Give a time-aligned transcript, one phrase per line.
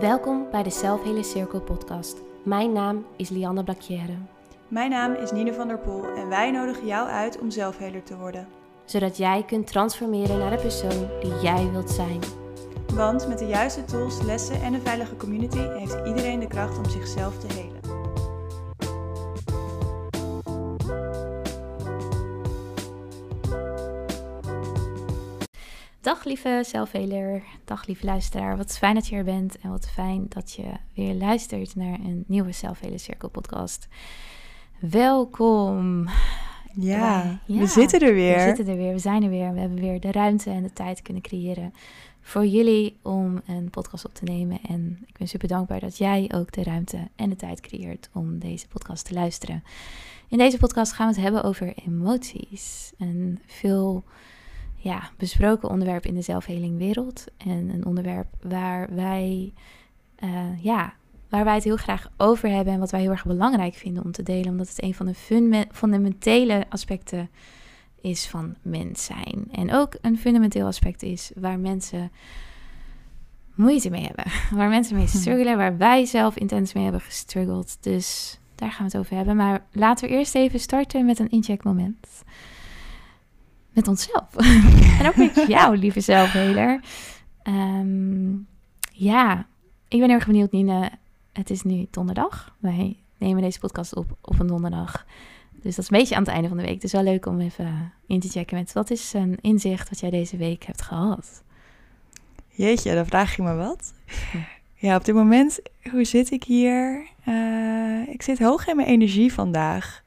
[0.00, 2.16] Welkom bij de Selfhealer Circle podcast.
[2.44, 4.16] Mijn naam is Lianne Blacchiere.
[4.68, 8.16] Mijn naam is Nine van der Poel en wij nodigen jou uit om zelfheler te
[8.16, 8.48] worden.
[8.84, 12.20] Zodat jij kunt transformeren naar de persoon die jij wilt zijn.
[12.94, 16.84] Want met de juiste tools, lessen en een veilige community heeft iedereen de kracht om
[16.84, 17.59] zichzelf te helen.
[26.20, 28.56] Dag lieve zelfheler, dag lieve luisteraar.
[28.56, 30.64] Wat fijn dat je er bent en wat fijn dat je
[30.94, 33.88] weer luistert naar een nieuwe Zelfheler Cirkel podcast.
[34.78, 36.08] Welkom.
[36.74, 38.34] Ja, we zitten er weer.
[38.34, 39.52] We zitten er weer, we zijn er weer.
[39.52, 41.74] We hebben weer de ruimte en de tijd kunnen creëren
[42.20, 44.58] voor jullie om een podcast op te nemen.
[44.68, 48.38] En ik ben super dankbaar dat jij ook de ruimte en de tijd creëert om
[48.38, 49.64] deze podcast te luisteren.
[50.28, 52.92] In deze podcast gaan we het hebben over emoties.
[52.98, 54.04] En veel
[54.82, 57.24] ja, besproken onderwerp in de zelfhelingwereld.
[57.36, 59.52] En een onderwerp waar wij,
[60.24, 60.94] uh, ja,
[61.28, 62.72] waar wij het heel graag over hebben.
[62.72, 64.50] En wat wij heel erg belangrijk vinden om te delen.
[64.50, 67.30] Omdat het een van de fundamentele aspecten
[68.00, 69.48] is van mens zijn.
[69.52, 72.10] En ook een fundamenteel aspect is waar mensen
[73.54, 74.24] moeite mee hebben.
[74.58, 77.76] Waar mensen mee struggelen, waar wij zelf intens mee hebben gestruggeld.
[77.80, 79.36] Dus daar gaan we het over hebben.
[79.36, 82.06] Maar laten we eerst even starten met een incheckmoment.
[83.72, 84.36] Met onszelf.
[85.00, 86.80] en ook met jou, lieve zelfheler.
[87.44, 88.46] Um,
[88.92, 89.46] ja,
[89.88, 90.90] ik ben erg benieuwd, Nina.
[91.32, 92.56] Het is nu donderdag.
[92.58, 95.06] Wij nemen deze podcast op op een donderdag.
[95.62, 96.82] Dus dat is een beetje aan het einde van de week.
[96.82, 100.10] Is wel leuk om even in te checken met wat is een inzicht wat jij
[100.10, 101.42] deze week hebt gehad.
[102.48, 103.92] Jeetje, dan vraag je me wat.
[104.74, 107.06] Ja, op dit moment, hoe zit ik hier?
[107.28, 110.02] Uh, ik zit hoog in mijn energie vandaag.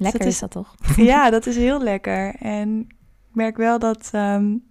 [0.00, 0.74] Lekker is, dat toch?
[0.96, 2.34] Ja, dat is heel lekker.
[2.34, 2.80] En
[3.28, 4.62] ik merk wel dat um,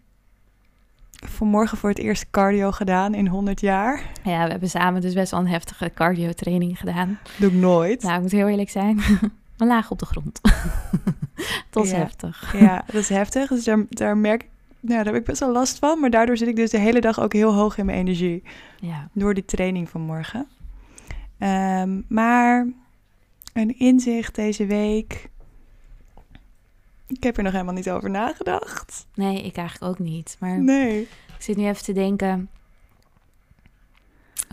[1.12, 4.12] vanmorgen voor het eerst cardio gedaan in 100 jaar.
[4.24, 7.20] Ja, we hebben samen dus best wel een heftige cardio training gedaan.
[7.38, 8.02] Doe ik nooit.
[8.02, 8.96] Nou, ik moet heel eerlijk zijn.
[9.58, 10.42] maar laag op de grond.
[11.70, 12.60] dat is heftig.
[12.60, 13.50] Ja, dat is heftig.
[13.50, 16.00] Dus daar, daar merk ik nou, daar heb ik best wel last van.
[16.00, 18.44] Maar daardoor zit ik dus de hele dag ook heel hoog in mijn energie.
[18.80, 19.10] Ja.
[19.14, 20.48] Door die training van morgen.
[21.40, 22.68] Um, maar
[23.60, 25.30] een inzicht deze week.
[27.08, 29.08] Ik heb er nog helemaal niet over nagedacht.
[29.14, 30.38] Nee, ik eigenlijk ook niet.
[30.40, 31.02] Maar nee.
[31.02, 32.50] ik zit nu even te denken.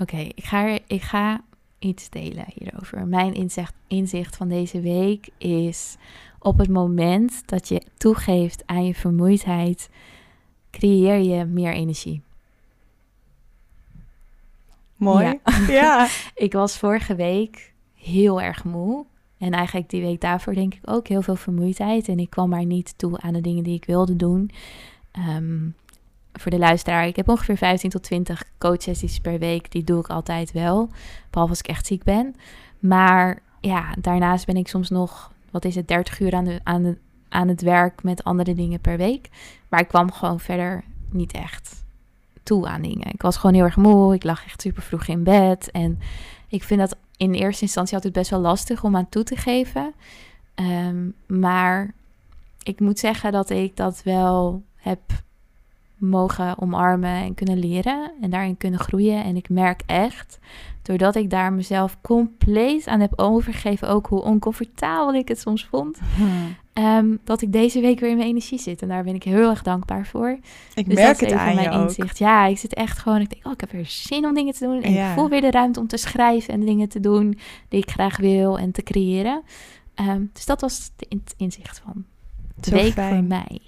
[0.01, 1.45] Oké, ik, ga, ik ga
[1.79, 3.07] iets delen hierover.
[3.07, 5.97] Mijn inzicht, inzicht van deze week is
[6.39, 9.89] op het moment dat je toegeeft aan je vermoeidheid,
[10.71, 12.23] creëer je meer energie.
[14.97, 15.25] Mooi.
[15.25, 15.41] Ja.
[15.69, 16.09] ja.
[16.35, 17.75] ik was vorige week
[18.07, 19.05] heel erg moe.
[19.39, 22.09] En eigenlijk die week daarvoor denk ik ook heel veel vermoeidheid.
[22.09, 24.51] En ik kwam maar niet toe aan de dingen die ik wilde doen.
[25.11, 25.69] Ehm,
[26.33, 29.71] voor de luisteraar, ik heb ongeveer 15 tot 20 coachsessies per week.
[29.71, 30.89] Die doe ik altijd wel.
[31.31, 32.35] Behalve als ik echt ziek ben.
[32.79, 36.83] Maar ja, daarnaast ben ik soms nog, wat is het, 30 uur aan, de, aan,
[36.83, 39.29] de, aan het werk met andere dingen per week.
[39.69, 41.85] Maar ik kwam gewoon verder niet echt
[42.43, 43.13] toe aan dingen.
[43.13, 44.15] Ik was gewoon heel erg moe.
[44.15, 45.71] Ik lag echt super vroeg in bed.
[45.71, 45.99] En
[46.49, 49.95] ik vind dat in eerste instantie altijd best wel lastig om aan toe te geven.
[50.55, 51.95] Um, maar
[52.63, 55.01] ik moet zeggen dat ik dat wel heb
[55.97, 59.25] mogen omarmen en kunnen leren en daarin kunnen groeien.
[59.25, 60.39] En ik merk echt,
[60.83, 65.99] doordat ik daar mezelf compleet aan heb overgegeven, ook hoe oncomfortabel ik het soms vond,
[66.17, 66.57] hmm.
[66.79, 68.83] Um, dat ik deze week weer in mijn energie zit.
[68.83, 70.39] En daar ben ik heel erg dankbaar voor.
[70.75, 72.11] Ik dus merk het aan mijn je inzicht.
[72.11, 72.17] Ook.
[72.17, 74.65] Ja, ik zit echt gewoon, ik denk, oh, ik heb weer zin om dingen te
[74.65, 74.83] doen.
[74.83, 77.39] En ik voel weer de ruimte om te schrijven en dingen te doen
[77.69, 79.43] die ik graag wil en te creëren.
[80.01, 82.05] Um, dus dat was het inzicht van
[82.55, 83.61] de week voor mij.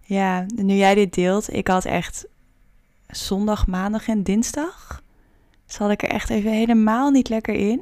[0.00, 2.26] Ja, nu jij dit deelt, ik had echt
[3.06, 5.02] zondag, maandag en dinsdag.
[5.66, 7.80] Zal ik er echt even helemaal niet lekker in.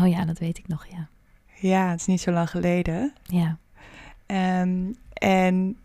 [0.00, 1.08] Oh ja, dat weet ik nog, ja.
[1.60, 3.12] Ja, het is niet zo lang geleden.
[3.22, 3.58] Ja.
[4.26, 5.78] Um, en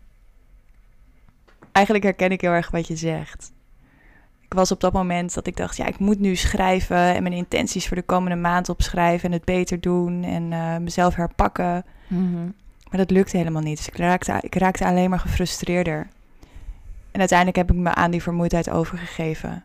[1.72, 3.52] eigenlijk herken ik heel erg wat je zegt.
[4.40, 7.34] Ik was op dat moment dat ik dacht, ja, ik moet nu schrijven en mijn
[7.34, 11.84] intenties voor de komende maand opschrijven en het beter doen en uh, mezelf herpakken.
[12.06, 12.54] Mm
[12.92, 13.76] maar dat lukte helemaal niet.
[13.76, 16.08] Dus ik raakte, ik raakte alleen maar gefrustreerder.
[17.10, 19.64] En uiteindelijk heb ik me aan die vermoeidheid overgegeven.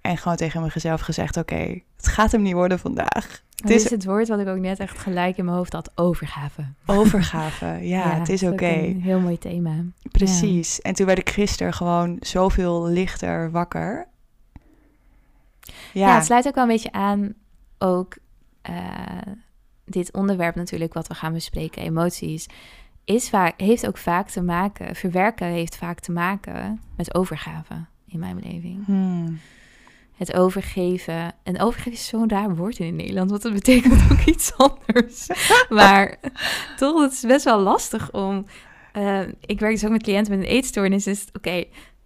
[0.00, 3.42] En gewoon tegen mezelf gezegd: Oké, het gaat hem niet worden vandaag.
[3.56, 6.64] Het is, het woord wat ik ook net echt gelijk in mijn hoofd had: overgave.
[6.86, 8.66] Overgave, ja, het is oké.
[8.66, 9.74] Een heel mooi thema.
[10.10, 10.80] Precies.
[10.80, 14.06] En toen werd ik gisteren gewoon zoveel lichter wakker.
[15.62, 17.34] Ja, ja het sluit ook wel een beetje aan
[17.78, 18.16] ook.
[18.70, 19.34] Uh,
[19.84, 22.46] dit onderwerp natuurlijk wat we gaan bespreken, emoties,
[23.04, 28.18] is vaak, heeft ook vaak te maken, verwerken heeft vaak te maken met overgave in
[28.18, 28.84] mijn beleving.
[28.84, 29.38] Hmm.
[30.16, 31.34] Het overgeven.
[31.42, 35.26] En overgeven is zo'n raar woord in Nederland, want dat betekent ook iets anders.
[35.68, 36.16] maar
[36.76, 38.46] toch, het is best wel lastig om.
[38.94, 41.04] Uh, ik werk dus ook met cliënten met een eetstoornis.
[41.04, 41.64] Dus oké,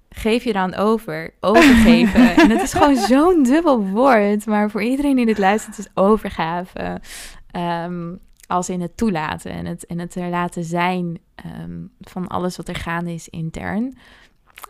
[0.09, 1.35] geef je dan over.
[1.41, 2.35] Overgeven.
[2.43, 4.47] en het is gewoon zo'n dubbel woord.
[4.47, 7.01] Maar voor iedereen die dit luistert, is overgave.
[7.57, 11.19] Um, als in het toelaten en het, en het er laten zijn
[11.63, 13.97] um, van alles wat er gaande is intern.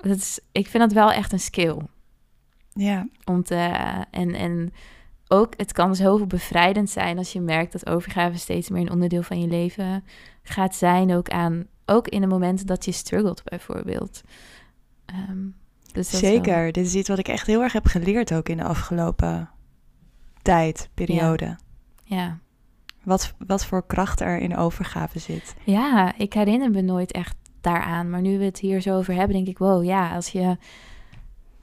[0.00, 1.76] Dat is, ik vind dat wel echt een skill.
[2.72, 3.08] Ja.
[3.24, 3.54] Om te,
[4.10, 4.72] en, en
[5.28, 9.22] ook, het kan zoveel bevrijdend zijn als je merkt dat overgave steeds meer een onderdeel
[9.22, 10.04] van je leven
[10.42, 11.14] gaat zijn.
[11.14, 14.20] Ook, aan, ook in de momenten dat je struggelt, bijvoorbeeld.
[15.30, 15.54] Um,
[15.92, 16.72] dus Zeker.
[16.72, 19.50] Dit is iets wat ik echt heel erg heb geleerd ook in de afgelopen
[20.42, 21.44] tijd, periode.
[21.44, 21.56] Ja.
[22.16, 22.38] ja.
[23.02, 25.54] Wat, wat voor kracht er in overgave zit.
[25.64, 28.10] Ja, ik herinner me nooit echt daaraan.
[28.10, 30.56] Maar nu we het hier zo over hebben, denk ik, wow, ja, als je,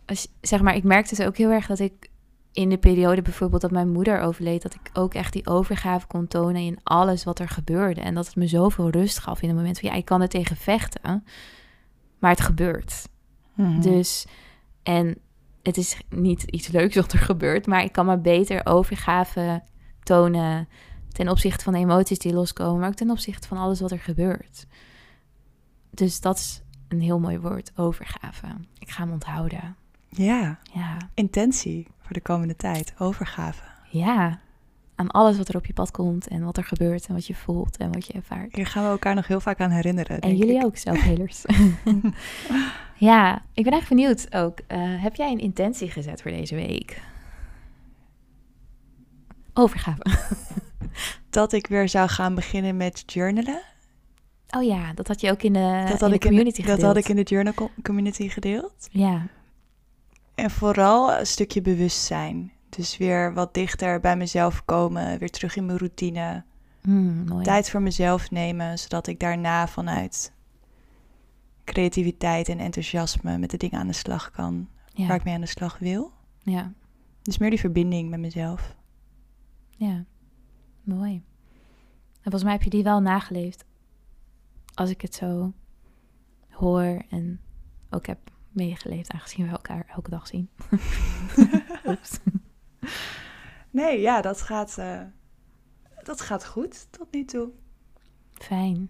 [0.08, 2.10] als, zeg maar, ik merkte dus ook heel erg dat ik
[2.52, 6.28] in de periode bijvoorbeeld dat mijn moeder overleed, dat ik ook echt die overgave kon
[6.28, 8.02] tonen in alles wat er gebeurde.
[8.02, 10.28] En dat het me zoveel rust gaf in het moment van, ja, ik kan er
[10.28, 11.24] tegen vechten,
[12.20, 13.08] maar het gebeurt.
[13.54, 13.82] Mhm.
[13.82, 14.26] Dus,
[14.84, 15.18] en
[15.64, 19.64] het is niet iets leuks wat er gebeurt, maar ik kan maar beter overgave
[20.04, 20.68] tonen
[21.12, 24.00] ten opzichte van de emoties die loskomen, maar ook ten opzichte van alles wat er
[24.00, 24.68] gebeurt.
[25.90, 28.48] Dus dat is een heel mooi woord, overgave.
[28.80, 29.76] Ik ga hem onthouden.
[30.10, 30.60] Ja.
[30.74, 30.98] ja.
[31.14, 33.64] Intentie voor de komende tijd, overgave.
[33.90, 34.40] Ja.
[34.96, 37.36] Aan alles wat er op je pad komt en wat er gebeurt en wat je
[37.36, 38.56] voelt en wat je ervaart.
[38.56, 40.20] Hier gaan we elkaar nog heel vaak aan herinneren.
[40.20, 41.44] En jullie ook, zelfhelers.
[43.10, 44.60] ja, ik ben echt benieuwd ook.
[44.68, 47.02] Uh, heb jij een intentie gezet voor deze week?
[49.54, 50.02] Overgave.
[51.30, 53.62] dat ik weer zou gaan beginnen met journalen.
[54.50, 56.80] Oh ja, dat had je ook in de, dat had ik community in gedeeld.
[56.80, 58.88] Dat had ik in de journal community gedeeld.
[58.92, 59.28] Ja.
[60.38, 62.52] En vooral een stukje bewustzijn.
[62.70, 66.44] Dus weer wat dichter bij mezelf komen, weer terug in mijn routine.
[66.82, 67.44] Mm, mooi.
[67.44, 70.34] Tijd voor mezelf nemen, zodat ik daarna vanuit
[71.64, 75.48] creativiteit en enthousiasme met de dingen aan de slag kan waar ik mee aan de
[75.48, 76.12] slag wil.
[76.40, 76.74] Ja.
[77.22, 78.76] Dus meer die verbinding met mezelf.
[79.70, 80.06] Ja,
[80.84, 81.14] mooi.
[82.12, 83.66] En volgens mij heb je die wel nageleefd.
[84.74, 85.54] Als ik het zo
[86.50, 87.40] hoor en
[87.90, 90.50] ook heb meegeleefd, aangezien we elkaar elke dag zien.
[93.72, 95.02] nee, ja, dat gaat, uh,
[96.04, 97.50] dat gaat goed tot nu toe.
[98.34, 98.90] Fijn.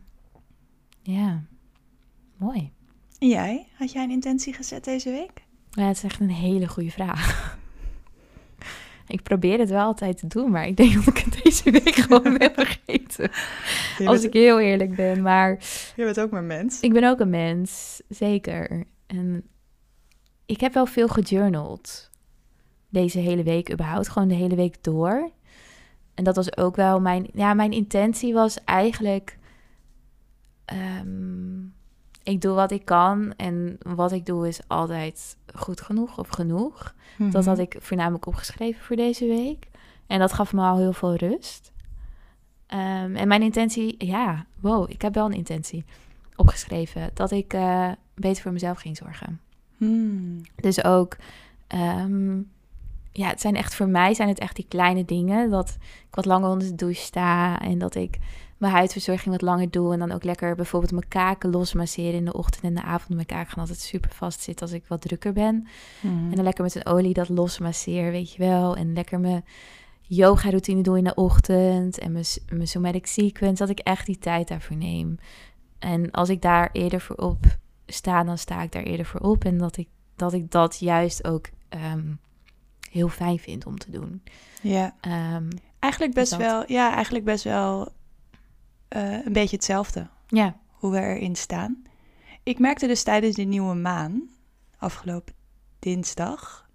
[1.01, 1.43] Ja,
[2.37, 2.71] mooi.
[3.19, 3.67] En jij?
[3.73, 5.45] Had jij een intentie gezet deze week?
[5.71, 7.57] Ja, het is echt een hele goede vraag.
[9.07, 11.95] Ik probeer het wel altijd te doen, maar ik denk dat ik het deze week
[11.95, 13.31] gewoon heb vergeten.
[14.05, 15.21] Als ik heel eerlijk ben.
[15.21, 15.49] Maar.
[15.95, 16.79] Je bent ook maar mens.
[16.79, 18.85] Ik ben ook een mens, zeker.
[19.07, 19.43] En
[20.47, 22.09] ik heb wel veel gejournald.
[22.89, 25.31] Deze hele week, überhaupt gewoon de hele week door.
[26.13, 27.27] En dat was ook wel mijn.
[27.33, 29.37] Ja, mijn intentie was eigenlijk.
[30.65, 31.65] Ehm,
[32.23, 36.95] ik doe wat ik kan en wat ik doe is altijd goed genoeg of genoeg.
[37.17, 37.49] Dat mhm.
[37.49, 39.67] had ik voornamelijk opgeschreven voor deze week.
[40.07, 41.71] En dat gaf me al heel veel rust.
[42.67, 45.85] Ehm, en mijn intentie, ja, wow, ik heb wel een intentie
[46.35, 47.09] opgeschreven.
[47.13, 49.41] Dat ik uh, beter voor mezelf ging zorgen.
[49.77, 50.41] Hmm.
[50.55, 51.15] Dus ook,
[51.67, 52.37] ehm,
[53.11, 55.49] ja, het zijn echt voor mij zijn het echt die kleine dingen.
[55.49, 58.19] Dat ik wat langer onder de douche sta en dat ik
[58.57, 59.93] mijn huidverzorging wat langer doe.
[59.93, 63.13] En dan ook lekker bijvoorbeeld mijn kaken losmasseren in de ochtend en de avond.
[63.13, 65.67] Mijn kaken gaan altijd super vast zitten als ik wat drukker ben.
[66.01, 66.13] Mhm.
[66.13, 68.75] En dan lekker met een olie dat losmasseer, weet je wel.
[68.75, 69.45] En lekker mijn
[70.01, 71.97] yoga routine doe in de ochtend.
[71.97, 75.17] En mijn, mijn somatic sequence, dat ik echt die tijd daarvoor neem.
[75.79, 79.43] En als ik daar eerder voor op sta, dan sta ik daar eerder voor op.
[79.45, 82.13] En dat ik dat, ik dat juist ook ehm,
[82.91, 84.23] heel fijn vind om te doen.
[84.61, 84.95] Ja.
[85.35, 85.47] Um,
[85.79, 87.93] eigenlijk best wel, ja, eigenlijk best wel
[88.95, 90.07] uh, een beetje hetzelfde.
[90.27, 90.55] Ja.
[90.71, 91.83] Hoe we erin staan.
[92.43, 94.29] Ik merkte dus tijdens de nieuwe maan,
[94.77, 95.33] afgelopen
[95.79, 96.65] dinsdag.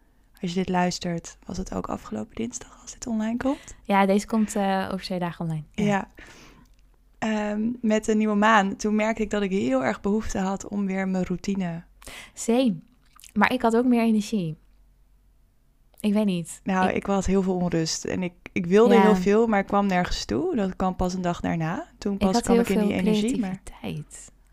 [0.40, 3.74] Als je dit luistert, was het ook afgelopen dinsdag als dit online komt.
[3.82, 5.64] Ja, deze komt uh, over twee dagen online.
[5.72, 5.84] Ja.
[5.84, 6.08] ja.
[7.24, 10.86] Um, met de nieuwe maan, toen merkte ik dat ik heel erg behoefte had om
[10.86, 11.82] weer mijn routine.
[12.34, 12.74] Same.
[13.32, 14.56] Maar ik had ook meer energie.
[16.00, 16.60] Ik weet niet.
[16.64, 19.66] Nou, ik, ik had heel veel onrust en ik ik wilde heel veel, maar ik
[19.66, 20.56] kwam nergens toe.
[20.56, 21.86] Dat kwam pas een dag daarna.
[21.98, 23.38] Toen pas ik kwam ik in die energie.
[23.38, 23.60] Maar...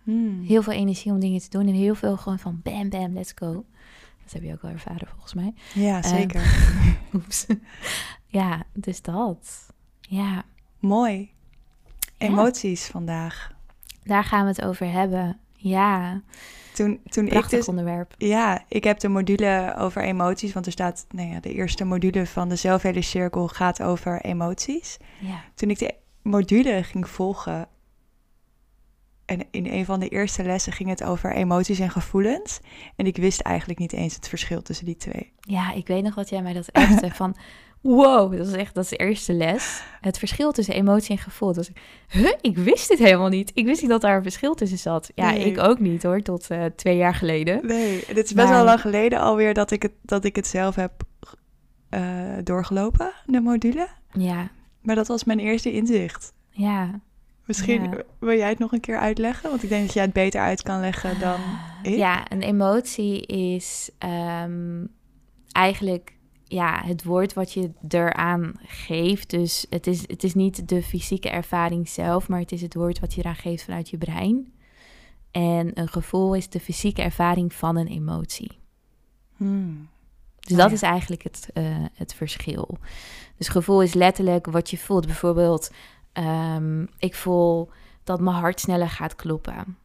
[0.03, 0.43] Hmm.
[0.43, 1.67] Heel veel energie om dingen te doen.
[1.67, 3.65] En heel veel gewoon van bam, bam, let's go.
[4.23, 5.53] Dat heb je ook wel ervaren volgens mij.
[5.73, 6.71] Ja, ehm, zeker.
[7.13, 7.45] oeps.
[8.27, 9.73] ja, dus dat.
[10.01, 10.43] Ja.
[10.79, 11.31] Mooi.
[12.19, 13.51] Emoties vandaag.
[14.03, 15.39] Daar gaan we het over hebben.
[15.53, 16.21] Ja.
[16.73, 18.13] toen, toen Prachtig ik dus, onderwerp.
[18.17, 22.25] Ja, ik heb de module over emoties, want er staat, nou ja, de eerste module
[22.25, 24.97] van de zelfhele cirkel gaat over emoties.
[25.19, 25.43] Ja.
[25.55, 27.67] Toen ik de module ging volgen,
[29.29, 32.59] en in een van de eerste lessen ging het over emoties en gevoelens.
[32.95, 35.33] En ik wist eigenlijk niet eens het verschil tussen die twee.
[35.39, 37.35] ja, ik weet nog dat jij mij dat appte van...
[37.81, 39.81] Wow, dat is echt dat is de eerste les.
[40.01, 41.55] Het verschil tussen emotie en gevoel.
[42.09, 43.51] Huh, ik wist dit helemaal niet.
[43.53, 45.12] Ik wist niet dat daar een verschil tussen zat.
[45.15, 45.45] Ja, Nee.
[45.45, 47.65] ik ook niet hoor, tot eh, twee jaar geleden.
[47.65, 50.48] Nee, het is best Maar- wel lang geleden alweer dat ik het, dat ik het
[50.48, 50.91] zelf heb
[51.89, 52.01] eh,
[52.43, 53.88] doorgelopen, de module.
[54.13, 54.50] Ja,
[54.81, 56.33] Maar dat was mijn eerste inzicht.
[56.50, 57.00] ja.
[57.45, 57.89] Misschien Ja.
[58.19, 59.50] wil jij het nog een keer uitleggen?
[59.50, 61.39] Want ik denk dat jij het beter uit kan leggen dan
[61.83, 61.95] ik.
[61.98, 64.86] Ja, een emotie is ehm,
[65.51, 66.17] eigenlijk
[66.49, 69.29] ja, het woord wat je eraan geeft.
[69.29, 72.99] Dus het is, het is niet de fysieke ervaring zelf, maar het is het woord
[72.99, 74.53] wat je eraan geeft vanuit je brein.
[75.31, 78.59] En een gevoel is de fysieke ervaring van een emotie.
[79.35, 79.89] Hmm.
[80.39, 80.75] Dus Oh, dat ja.
[80.75, 81.63] is eigenlijk het, eh,
[81.93, 82.77] het verschil.
[83.37, 85.05] Dus gevoel is letterlijk wat je voelt.
[85.05, 85.71] Bijvoorbeeld,
[86.13, 87.69] ehm, ik voel
[88.03, 89.77] dat mijn hart sneller gaat kloppen.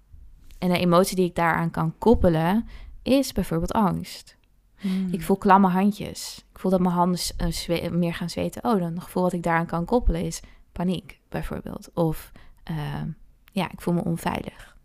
[0.59, 2.69] En een emotie die ik daaraan kan koppelen
[3.03, 4.37] is bijvoorbeeld angst.
[4.85, 5.09] Hmm.
[5.13, 6.45] Ik voel klamme handjes.
[6.53, 8.65] Ik voel dat mijn handen eh, meer gaan zweten.
[8.65, 11.91] Oh, dan een gevoel wat ik daaraan kan koppelen is paniek, bijvoorbeeld.
[11.95, 12.33] Of
[12.65, 13.09] ehm,
[13.53, 14.77] ja, ik voel me onveilig.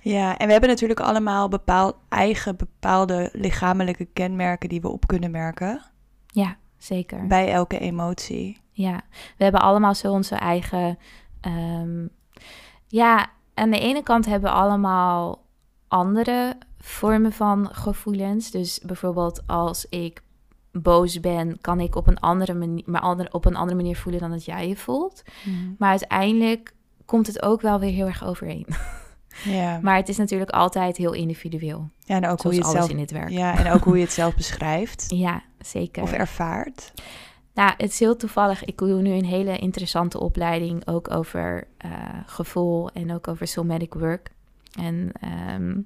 [0.00, 5.30] Ja, en we hebben natuurlijk allemaal bepaald, eigen bepaalde lichamelijke kenmerken die we op kunnen
[5.30, 5.82] merken
[6.26, 7.26] Ja, zeker.
[7.26, 8.60] bij elke emotie.
[8.70, 9.00] Ja,
[9.36, 10.98] we hebben allemaal zo onze eigen.
[11.40, 12.06] ehm,
[12.86, 15.44] ja, aan de ene kant hebben we allemaal
[15.88, 18.50] andere vormen van gevoelens.
[18.50, 20.22] Dus bijvoorbeeld als ik
[20.72, 24.20] boos ben, kan ik op een andere manier, maar ander- op een andere manier voelen
[24.20, 25.22] dan dat jij je voelt.
[25.78, 26.74] Maar uiteindelijk
[27.04, 28.66] komt het ook wel weer heel erg overeen.
[29.44, 31.90] Ja, Maar het is natuurlijk altijd heel individueel.
[32.04, 33.28] ja en ook hoe je het alles zelf, in dit werk.
[33.30, 36.02] ja, en ook hoe je het zelf beschrijft Ja, zeker.
[36.02, 36.92] of ervaart.
[37.54, 38.64] Nou, het is heel toevallig.
[38.64, 41.90] Ik doe nu een hele interessante opleiding ook over eh,
[42.26, 44.30] gevoel en ook over somatic work.
[44.78, 45.80] En ehm,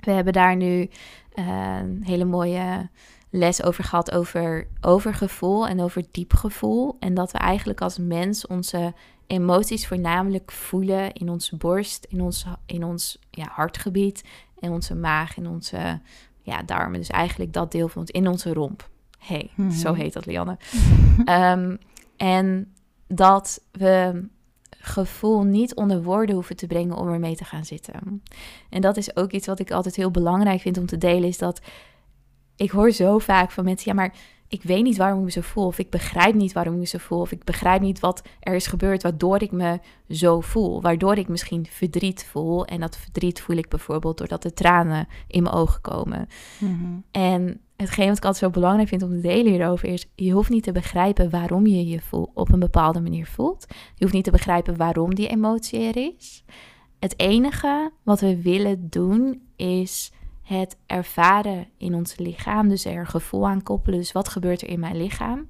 [0.00, 0.88] we hebben daar nu
[1.32, 2.88] eh, een hele mooie
[3.30, 6.96] les over gehad over, over gevoel en over diep gevoel.
[7.00, 8.94] En dat we eigenlijk als mens onze
[9.26, 14.24] emoties voornamelijk voelen in onze borst, in ons, in ons ja, hartgebied,
[14.58, 16.00] in onze maag, in onze
[16.42, 16.98] ja, darmen.
[16.98, 18.88] Dus eigenlijk dat deel van ons, in onze romp.
[19.18, 19.70] hey, Mhm.
[19.70, 20.58] zo heet dat, Lianne.
[21.24, 21.76] Ehm,
[22.16, 22.74] en
[23.06, 24.24] dat we
[24.82, 28.22] gevoel niet onder woorden hoeven te brengen om ermee te gaan zitten.
[28.70, 31.38] En dat is ook iets wat ik altijd heel belangrijk vind om te delen, is
[31.38, 31.60] dat
[32.56, 34.14] ik hoor zo vaak van mensen, ja, maar
[34.50, 36.86] ik weet niet waarom ik me zo voel, of ik begrijp niet waarom ik me
[36.86, 39.78] zo voel, of ik begrijp niet wat er is gebeurd waardoor ik me
[40.08, 42.64] zo voel, waardoor ik misschien verdriet voel.
[42.64, 46.28] En dat verdriet voel ik bijvoorbeeld doordat er tranen in mijn ogen komen.
[46.58, 46.98] Mhm.
[47.10, 50.06] En hetgeen wat ik altijd zo belangrijk vind om te delen hierover is...
[50.14, 53.66] je hoeft niet te begrijpen waarom je je voel, op een bepaalde manier voelt.
[53.68, 56.44] Je hoeft niet te begrijpen waarom die emotie er is.
[56.98, 60.12] Het enige wat we willen doen is
[60.58, 62.68] het ervaren in ons lichaam.
[62.68, 63.98] Dus er gevoel aan koppelen.
[63.98, 65.48] Dus wat gebeurt er in mijn lichaam?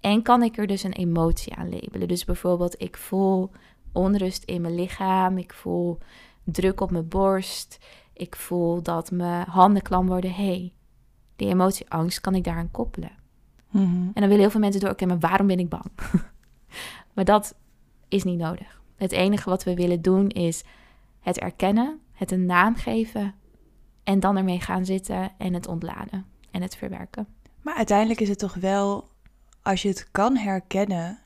[0.00, 2.08] En kan ik er dus een emotie aan labelen?
[2.08, 3.50] Dus bijvoorbeeld ik voel
[3.92, 5.38] onrust in mijn lichaam.
[5.38, 5.98] Ik voel
[6.44, 7.78] druk op mijn borst.
[8.12, 10.32] Ik voel dat mijn handen klam worden.
[10.34, 10.72] hey,
[11.36, 13.12] die emotie angst kan ik daaraan koppelen.
[13.70, 13.84] Mhm.
[13.84, 15.90] En dan willen heel veel mensen door, oké, maar waarom ben ik bang?
[17.14, 17.54] maar dat
[18.08, 18.82] is niet nodig.
[18.96, 20.64] Het enige wat we willen doen is
[21.20, 23.34] het erkennen, het een naam geven
[24.04, 27.26] en dan ermee gaan zitten en het ontladen en het verwerken.
[27.62, 29.08] Maar uiteindelijk is het toch wel,
[29.62, 31.18] als je het kan herkennen,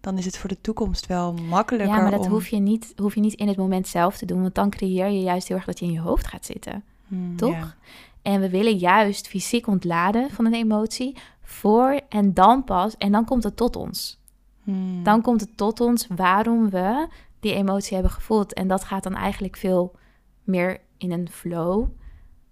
[0.00, 2.30] dan is het voor de toekomst wel makkelijker Ja, maar dat om...
[2.30, 5.08] hoef, je niet, hoef je niet in het moment zelf te doen, want dan creëer
[5.08, 6.84] je juist heel erg dat je in je hoofd gaat zitten.
[7.08, 7.54] Hmm, toch?
[7.54, 7.74] ja.
[8.22, 13.24] En we willen juist fysiek ontladen van een emotie voor en dan pas, en dan
[13.24, 14.20] komt het tot ons.
[14.62, 15.02] Hmm.
[15.02, 17.08] Dan komt het tot ons waarom we
[17.40, 18.54] die emotie hebben gevoeld.
[18.54, 19.96] En dat gaat dan eigenlijk veel
[20.44, 21.88] meer in een flow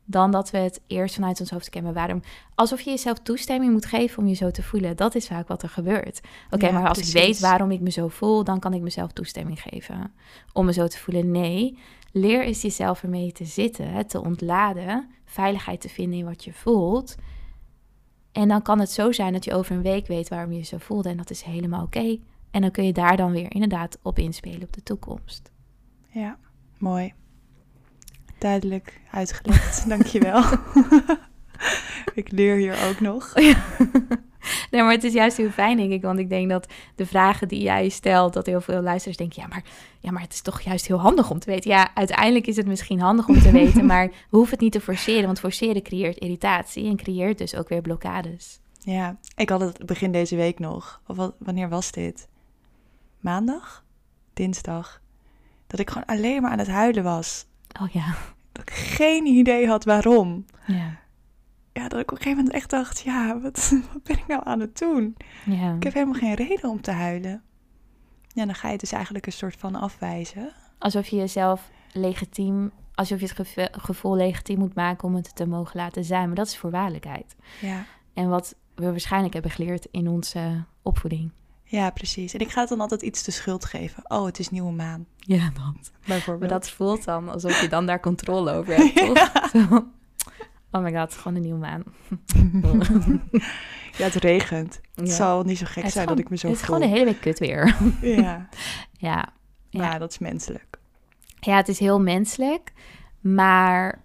[0.07, 1.95] dan dat we het eerst vanuit ons hoofd kennen.
[1.95, 2.23] Waarom?
[2.55, 4.97] Alsof je jezelf toestemming moet geven om je zo te voelen.
[4.97, 6.21] Dat is vaak wat er gebeurt.
[6.51, 9.13] Oké, Ja, maar als ik weet waarom ik me zo voel, dan kan ik mezelf
[9.13, 10.13] toestemming geven
[10.53, 11.31] om me zo te voelen.
[11.31, 11.79] Nee,
[12.13, 17.15] leer eens jezelf ermee te zitten, te ontladen, veiligheid te vinden in wat je voelt.
[18.33, 20.65] En dan kan het zo zijn dat je over een week weet waarom je je
[20.65, 21.09] zo voelde.
[21.09, 22.19] En dat is helemaal oké.
[22.51, 25.51] En dan kun je daar dan weer inderdaad op inspelen op de toekomst.
[26.09, 26.39] Ja,
[26.79, 27.15] mooi.
[28.39, 30.43] Duidelijk uitgelegd, dankjewel.
[32.15, 33.33] ik leer hier ook nog.
[34.71, 36.03] Nee, maar het is juist heel fijn, denk ik.
[36.03, 39.49] Want ik denk dat de vragen die jij stelt, dat heel veel luisteraars denken: ja
[39.49, 39.65] maar,
[40.01, 41.71] ja, maar het is toch juist heel handig om te weten.
[41.71, 44.81] Ja, uiteindelijk is het misschien handig om te weten, maar we hoeven het niet te
[44.81, 45.27] forceren.
[45.27, 48.61] Want forceren creëert irritatie en creëert dus ook weer blokkades.
[48.79, 51.01] Ja, ik had het begin deze week nog.
[51.07, 52.29] Of wat, wanneer was dit?
[53.21, 53.85] Maandag?
[54.35, 55.01] Dinsdag?
[55.67, 57.47] Dat ik gewoon alleen maar aan het huilen was.
[57.81, 58.15] Oh ja.
[58.53, 60.45] Dat ik geen idee had waarom.
[60.67, 60.99] Ja.
[61.73, 64.41] Ja, dat ik op een gegeven moment echt dacht, ja, wat, wat ben ik nou
[64.45, 65.17] aan het doen?
[65.45, 65.75] Ja.
[65.75, 67.43] Ik heb helemaal geen reden om te huilen.
[68.29, 70.53] Ja, dan ga je het dus eigenlijk een soort van afwijzen.
[70.79, 75.77] Alsof je jezelf legitiem, alsof je het gevoel legitiem moet maken om het te mogen
[75.77, 76.27] laten zijn.
[76.27, 77.37] Maar dat is voorwaardelijkheid.
[77.61, 77.85] Ja.
[78.15, 81.31] En wat we waarschijnlijk hebben geleerd in onze opvoeding.
[81.69, 82.35] Ja, precies.
[82.35, 84.11] En ik ga het dan altijd iets de schuld geven.
[84.11, 85.93] Oh, het is nieuwe maan, Ja, dat.
[86.07, 86.51] bijvoorbeeld.
[86.51, 88.95] Maar dat voelt dan alsof je dan daar controle over hebt,
[89.53, 89.83] toch?
[90.71, 91.83] Oh my god, gewoon een nieuwe maan.
[93.97, 94.81] Ja, het regent.
[94.95, 95.15] Het Ja.
[95.15, 96.75] zal niet zo gek zijn gewoon- dat ik me zo Het is voel.
[96.77, 97.77] gewoon de hele week kut weer.
[98.01, 98.49] Ja,
[98.93, 99.29] ja.
[99.71, 99.81] Ja.
[99.89, 100.79] maar dat is menselijk.
[101.41, 102.73] ja, het is heel menselijk.
[103.21, 104.03] Maar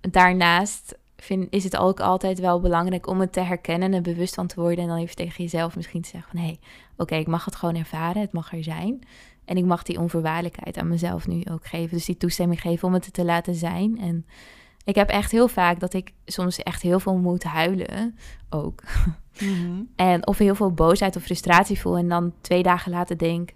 [0.00, 4.46] daarnaast vind, is het ook altijd wel belangrijk om het te herkennen en bewust van
[4.46, 4.78] te worden.
[4.78, 6.40] En dan even tegen jezelf misschien te zeggen van...
[6.40, 6.58] hé, hey,
[6.96, 8.20] oké, ik mag het gewoon ervaren.
[8.22, 9.02] Het mag er zijn.
[9.44, 11.96] En ik mag die onvoorwaardelijkheid aan mezelf nu ook geven.
[11.96, 13.98] Dus die toestemming geven om het te laten zijn.
[14.00, 14.26] En
[14.84, 18.16] ik heb echt heel vaak dat ik soms echt heel veel moet huilen.
[18.50, 18.82] Ook.
[19.40, 19.82] Mhm.
[19.96, 21.96] En of heel veel boosheid of frustratie voel.
[21.96, 23.50] En dan twee dagen later denk,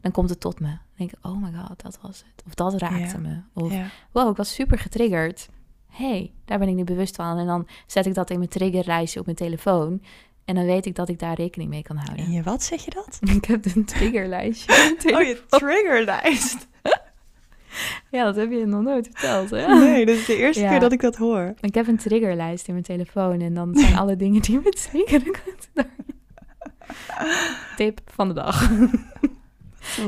[0.00, 0.66] dan komt het tot me.
[0.66, 2.44] Dan denk ik, oh my god, dat was het.
[2.46, 3.18] Of dat raakte Ja.
[3.18, 3.40] me.
[3.54, 3.86] Of Ja.
[4.12, 5.48] wow, ik was super getriggerd.
[5.90, 7.38] Hey, daar ben ik nu bewust van.
[7.38, 10.02] En dan zet ik dat in mijn triggerlijstje op mijn telefoon.
[10.44, 12.30] En dan weet ik dat ik daar rekening mee kan houden.
[12.30, 13.18] je wat zeg je dat?
[13.36, 14.72] Ik heb een triggerlijstje.
[15.14, 16.68] Oh, je triggerlijst.
[18.10, 19.66] Ja, dat heb je nog nooit verteld, hè?
[19.66, 20.70] Nee, dat is de eerste Ja.
[20.70, 21.54] keer dat ik dat hoor.
[21.60, 23.40] Ik heb een triggerlijst in mijn telefoon.
[23.40, 25.34] En dan zijn alle dingen die me triggeren.
[27.76, 28.70] Tip van de dag.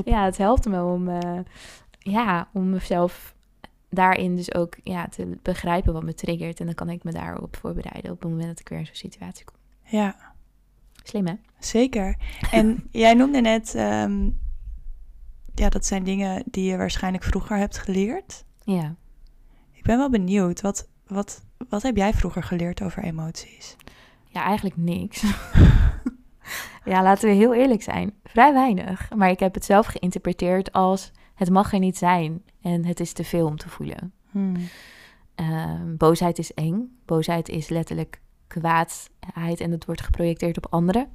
[0.05, 1.39] Ja, het helpt me om, eh,
[1.99, 3.35] ja, om mezelf
[3.92, 6.61] daarin dus ook ja, te begrijpen wat me triggert.
[6.61, 8.94] En dan kan ik me daarop voorbereiden op het moment dat ik weer in zo'n
[8.94, 9.56] situatie kom.
[9.84, 10.32] Ja,
[11.02, 11.34] Slim, hè?
[11.58, 12.16] zeker.
[12.50, 14.31] En jij noemde net, ehm,
[15.55, 18.44] ja, dat zijn dingen die je waarschijnlijk vroeger hebt geleerd.
[18.64, 18.94] Ja.
[19.72, 23.76] Ik ben wel benieuwd, wat, wat, wat heb jij vroeger geleerd over emoties?
[24.24, 25.22] Ja, eigenlijk niks.
[26.85, 28.14] ja, laten we heel eerlijk zijn.
[28.24, 29.11] Vrij weinig.
[29.14, 32.42] Maar ik heb het zelf geïnterpreteerd als het mag er niet zijn.
[32.61, 34.12] En het is te veel om te voelen.
[34.31, 34.57] Hmm.
[35.35, 36.98] Ehm, boosheid is eng.
[37.05, 41.09] Boosheid is letterlijk kwaadheid en dat wordt geprojecteerd op anderen.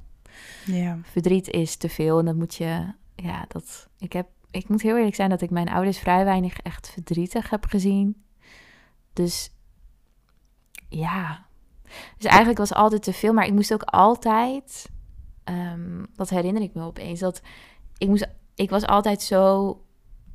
[0.64, 0.98] Ja.
[1.02, 4.96] Verdriet is te veel en dat moet je, ja, dat, ik heb, ik moet heel
[4.96, 8.24] eerlijk zijn dat ik mijn ouders vrij weinig echt verdrietig heb gezien.
[9.12, 9.50] Dus,
[10.88, 11.46] ja.
[12.16, 14.90] Dus eigenlijk was altijd te veel, maar ik moest ook altijd,
[15.44, 17.42] ehm, dat herinner ik me opeens, dat
[17.98, 19.76] ik moest, ik was altijd zo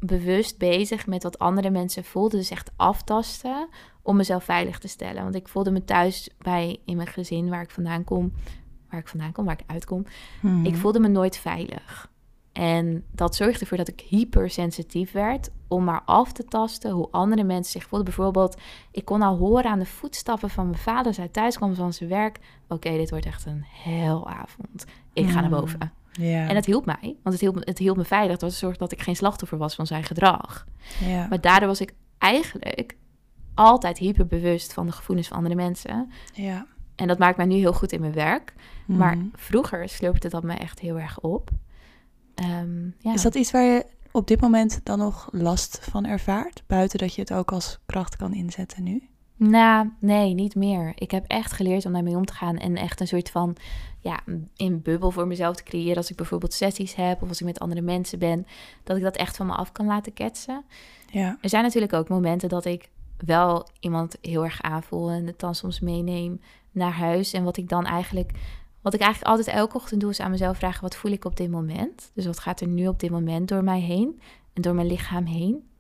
[0.06, 3.68] bewust bezig met wat andere mensen voelden, dus echt aftasten
[4.02, 5.24] om mezelf veilig te stellen.
[5.24, 8.34] Want ik voelde me thuis bij in mijn gezin waar ik vandaan kom,
[8.90, 10.06] waar ik vandaan kom, waar ik uitkom,
[10.42, 10.66] Mhm.
[10.66, 12.12] ik voelde me nooit veilig.
[12.52, 17.44] En dat zorgde ervoor dat ik hypersensitief werd om maar af te tasten hoe andere
[17.44, 18.06] mensen zich voelden.
[18.08, 18.58] Bijvoorbeeld,
[18.92, 21.94] ik kon al horen aan de voetstappen van mijn vader als hij thuis kwam van
[21.94, 22.40] zijn werk.
[22.68, 24.86] Oké, dit wordt echt een helavond.
[25.14, 25.60] Ik ga naar Hmm.
[25.60, 25.94] boven.
[26.20, 26.48] Ja.
[26.48, 28.32] En het hielp mij, want het hielp, me- het hielp me veilig.
[28.32, 30.66] Het was zorg dat ik geen slachtoffer was van zijn gedrag.
[31.00, 31.28] ja.
[31.30, 32.96] Maar daardoor was ik eigenlijk
[33.54, 36.12] altijd hyperbewust van de gevoelens van andere mensen.
[36.34, 36.66] ja.
[36.96, 38.54] En dat maakt mij nu heel goed in mijn werk.
[38.86, 39.26] Maar Mhm.
[39.36, 41.50] vroeger slurpte dat me echt heel erg op.
[42.36, 43.14] Ehm, ja.
[43.14, 46.64] Is dat iets waar je op dit moment dan nog last van ervaart?
[46.68, 49.08] Buiten dat je het ook als kracht kan inzetten nu?
[49.36, 50.92] Nou, nee, niet meer.
[50.96, 53.56] Ik heb echt geleerd om daarmee om te gaan en echt een soort van,
[54.00, 54.20] ja,
[54.56, 55.98] een bubbel voor mezelf te creëren.
[55.98, 58.46] Als ik bijvoorbeeld sessies heb of als ik met andere mensen ben,
[58.84, 60.64] dat ik dat echt van me af kan laten ketsen.
[61.12, 61.38] Ja.
[61.42, 65.56] Er zijn natuurlijk ook momenten dat ik wel iemand heel erg aanvoel en het dan
[65.56, 66.42] soms meeneem
[66.72, 67.34] naar huis.
[67.34, 68.32] En wat ik dan eigenlijk,
[68.82, 71.38] wat ik eigenlijk altijd elke ochtend doe, is aan mezelf vragen: wat voel ik op
[71.38, 72.12] dit moment?
[72.14, 74.22] Dus wat gaat er nu op dit moment door mij heen
[74.54, 75.72] en door mijn lichaam heen?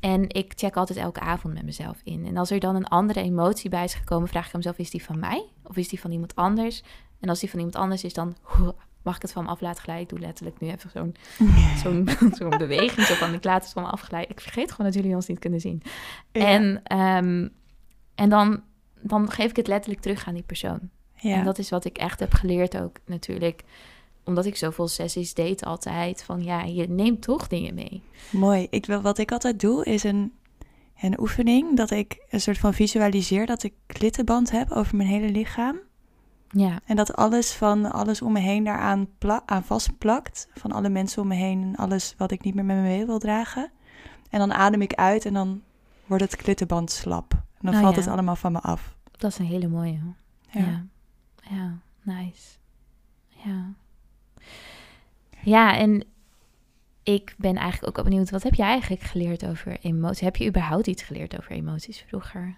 [0.00, 2.26] En ik check altijd elke avond met mezelf in.
[2.26, 5.04] En als er dan een andere emotie bij is gekomen, vraag ik mezelf: is die
[5.04, 6.82] van mij of is die van iemand anders?
[7.20, 8.36] En als die van iemand anders is, dan
[9.02, 10.04] mag ik het van me af laten glijden.
[10.04, 11.14] Ik doe letterlijk nu even zo'n
[11.82, 13.06] zo'n zo'n beweging.
[13.06, 14.30] Zo van, ik laat het van me afglijden.
[14.30, 15.82] Ik vergeet gewoon dat jullie ons niet kunnen zien.
[16.32, 16.46] Ja.
[16.46, 17.48] En, ehm,
[18.14, 18.62] en dan,
[19.00, 20.90] dan geef ik het letterlijk terug aan die persoon.
[21.14, 21.34] ja.
[21.34, 23.62] En dat is wat ik echt heb geleerd ook natuurlijk.
[24.28, 26.22] Omdat ik zoveel sessies deed altijd.
[26.22, 28.02] Van ja, je neemt toch dingen mee.
[28.30, 28.66] Mooi.
[28.70, 30.32] Ik, wil- wat ik altijd doe is een,
[31.00, 35.28] een oefening dat ik een soort van visualiseer dat ik klittenband heb over mijn hele
[35.30, 35.78] lichaam.
[36.50, 36.80] Ja.
[36.84, 39.08] En dat alles van alles om me heen daaraan
[39.46, 40.48] aan vastplakt.
[40.54, 43.06] Van alle mensen om me heen en alles wat ik niet meer met me mee
[43.06, 43.70] wil dragen.
[44.30, 45.62] En dan adem ik uit en dan
[46.06, 47.32] wordt het klittenband slap.
[47.32, 48.00] En dan Oh, valt ja.
[48.00, 48.96] het allemaal van me af.
[49.16, 49.98] Dat is een hele mooie.
[50.50, 50.60] Ja.
[50.60, 50.84] Ja.
[51.50, 52.56] Ja, nice.
[53.44, 53.72] Ja.
[55.42, 56.04] Ja, en
[57.02, 60.20] ik ben eigenlijk ook wel benieuwd, wat heb je eigenlijk geleerd over emoties?
[60.20, 62.56] Heb je überhaupt iets geleerd over emoties vroeger?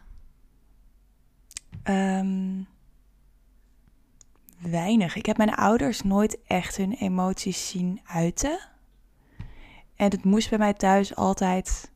[1.83, 2.63] Ehm,
[4.59, 5.17] weinig.
[5.17, 8.59] Ik heb mijn ouders nooit echt hun emoties zien uiten.
[9.97, 11.91] En het moest bij mij thuis altijd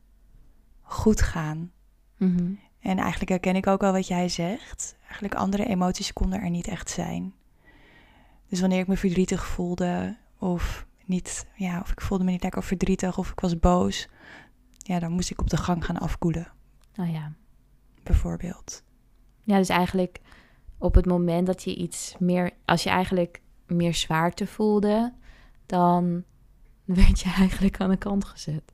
[0.81, 1.71] goed gaan.
[2.17, 2.53] Mhm.
[2.79, 4.97] En eigenlijk herken ik ook wel wat jij zegt.
[5.03, 7.33] Eigenlijk andere emoties konden er niet echt zijn.
[8.49, 12.63] Dus wanneer ik me verdrietig voelde of niet, ja, of ik voelde me niet lekker
[12.63, 14.07] verdrietig of ik was boos,
[14.77, 16.47] ja, dan moest ik op de gang gaan afkoelen,
[16.99, 17.31] Oh ja.
[18.03, 18.83] bijvoorbeeld.
[19.43, 20.19] Ja, dus eigenlijk
[20.77, 25.13] op het moment dat je iets meer, als je eigenlijk meer zwaarte voelde,
[25.65, 26.23] dan
[26.85, 28.71] werd je eigenlijk aan de kant gezet.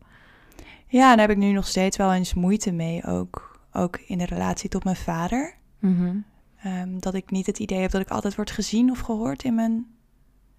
[0.88, 4.26] Ja, daar heb ik nu nog steeds wel eens moeite mee, ook, ook in de
[4.26, 5.58] relatie tot mijn vader.
[5.80, 6.18] Mhm.
[6.58, 9.56] Ehm, dat ik niet het idee heb dat ik altijd word gezien of gehoord in
[9.56, 9.88] mijn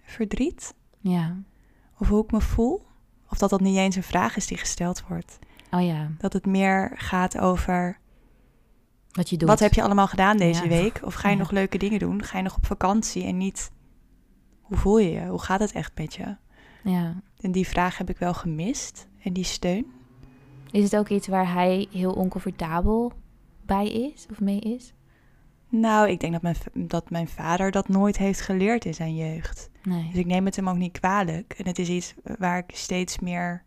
[0.02, 0.74] verdriet.
[1.02, 1.36] Ja.
[1.98, 2.82] Of hoe ik me voel.
[3.30, 5.38] Of dat dat niet eens een vraag is die gesteld wordt.
[5.70, 7.98] Oh ja, Dat het meer gaat over
[9.12, 9.48] wat je doet.
[9.48, 10.68] wat heb je allemaal gedaan deze Ja.
[10.68, 11.00] week?
[11.04, 11.40] Of ga je Ja.
[11.40, 12.22] nog leuke dingen doen?
[12.22, 13.24] Ga je nog op vakantie?
[13.24, 13.70] En niet
[14.60, 15.26] hoe voel je je?
[15.26, 16.36] Hoe gaat het echt met je?
[16.84, 17.22] Ja.
[17.40, 19.06] En die vraag heb ik wel gemist.
[19.22, 19.86] En die steun.
[20.70, 23.12] Is het ook iets waar hij heel oncomfortabel
[23.66, 24.92] bij is of mee is?
[25.74, 29.70] Nou, ik denk dat mijn, dat mijn vader dat nooit heeft geleerd in zijn jeugd.
[29.82, 30.10] Dus Nee.
[30.12, 31.54] ik neem het hem ook niet kwalijk.
[31.56, 33.64] En het is iets waar ik steeds meer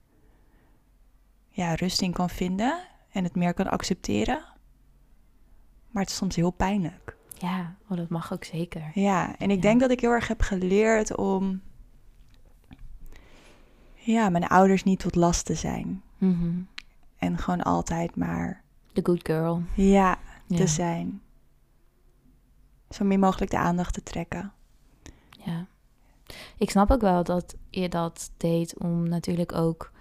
[1.49, 2.79] ja, rust in kan vinden.
[3.11, 4.43] En het meer kan accepteren.
[5.91, 7.15] Maar het is soms heel pijnlijk.
[7.37, 8.91] Ja, oh, dat mag ook zeker.
[8.93, 9.61] Ja, en ik Ja.
[9.61, 11.61] denk dat ik heel erg heb geleerd om
[13.93, 16.01] ja, mijn ouders niet tot last te zijn.
[16.17, 16.51] Mhm.
[17.17, 18.63] En gewoon altijd maar
[18.93, 19.61] The good girl.
[19.75, 20.57] ja Ja.
[20.57, 21.21] te zijn.
[22.89, 24.51] Zo min mogelijk de aandacht te trekken.
[25.45, 25.65] Ja.
[26.57, 29.91] Ik snap ook wel dat je dat deed om natuurlijk ook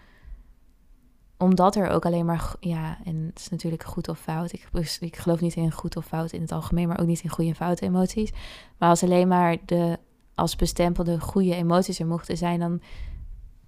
[1.36, 4.52] omdat er ook alleen maar, ja, en het is natuurlijk goed of fout.
[4.52, 4.68] Ik,
[5.00, 7.50] ik geloof niet in goed of fout in het algemeen, maar ook niet in goede
[7.50, 8.32] en foute emoties.
[8.78, 9.98] Maar als alleen maar de
[10.34, 12.80] als bestempelde goede emoties er mochten zijn, dan,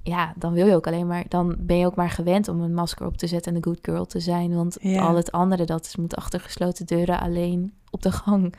[0.02, 2.74] ja, dan wil je ook alleen maar, dan ben je ook maar gewend om een
[2.74, 4.54] masker op te zetten en een good girl te zijn.
[4.54, 5.06] Want Ja.
[5.06, 8.54] al het andere, dat is- moet achter gesloten deuren alleen op de gang.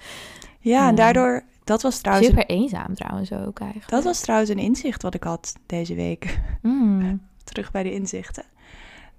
[0.68, 3.92] Ja, en daardoor, dat was trouwens, Super eenzaam trouwens ook eigenlijk.
[3.92, 6.26] dat was trouwens een inzicht wat ik had deze week.
[6.62, 7.22] Mm.
[7.44, 8.44] Terug bij de inzichten.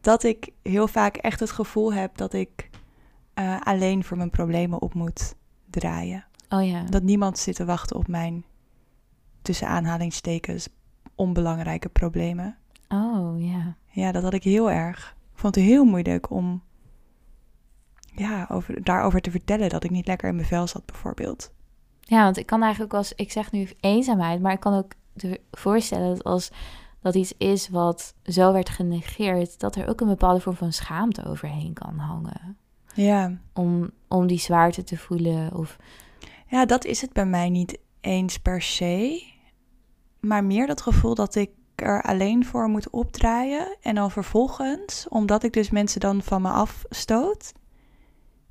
[0.01, 2.71] Dat ik heel vaak echt het gevoel heb dat ik
[3.35, 5.35] eh, alleen voor mijn problemen op moet
[5.71, 6.25] draaien.
[6.49, 6.83] Oh ja.
[6.83, 8.45] Dat niemand zit te wachten op mijn,
[9.43, 10.69] tussen aanhalingstekens,
[11.15, 12.57] onbelangrijke problemen.
[12.89, 13.77] Oh ja.
[13.91, 15.17] Ja, dat had ik heel erg.
[15.33, 16.63] Ik vond het heel moeilijk om
[18.19, 21.53] ja, over, daarover te vertellen dat ik niet lekker in mijn vel zat, bijvoorbeeld.
[22.01, 24.93] Ja, want ik kan eigenlijk als ik zeg nu eenzaamheid, maar ik kan ook
[25.51, 26.51] voorstellen dat als
[27.01, 31.25] dat iets is wat zo werd genegeerd, dat er ook een bepaalde vorm van schaamte
[31.25, 32.57] overheen kan hangen.
[32.95, 33.39] Ja.
[33.53, 35.55] Om, om die zwaarte te voelen.
[35.55, 35.77] Of
[36.47, 39.23] ja, dat is het bij mij niet eens per se.
[40.21, 43.77] Maar meer dat gevoel dat ik er alleen voor moet opdraaien.
[43.81, 47.53] En dan vervolgens, omdat ik dus mensen dan van me afstoot,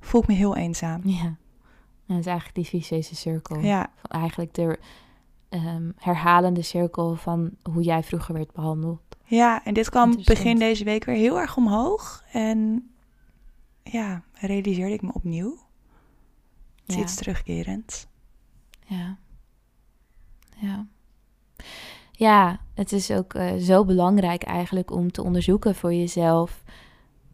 [0.08, 1.00] voel ik me heel eenzaam.
[1.04, 1.24] ja.
[2.06, 3.58] En dat is eigenlijk die vicieuze cirkel.
[3.60, 4.78] Ja, Van Eigenlijk de
[5.48, 9.00] ehm, herhalende cirkel van hoe jij vroeger werd behandeld.
[9.24, 12.24] ja en dit kwam begin deze week weer heel erg omhoog.
[12.32, 12.90] En
[13.82, 15.50] ja, realiseerde ik me opnieuw.
[16.80, 17.00] Het is Ja.
[17.00, 18.06] iets terugkerends.
[18.86, 19.18] Ja.
[20.56, 20.86] Ja.
[22.12, 26.62] Ja, het is ook eh, zo belangrijk eigenlijk om te onderzoeken voor jezelf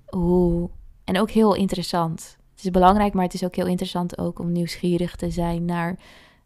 [0.07, 0.71] hoe.
[1.05, 2.37] En ook heel interessant.
[2.55, 5.99] Het is belangrijk, maar het is ook heel interessant ook om nieuwsgierig te zijn naar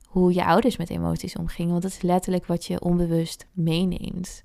[0.09, 1.71] hoe je ouders met emoties omgingen.
[1.71, 4.43] Want dat is letterlijk wat je onbewust meeneemt.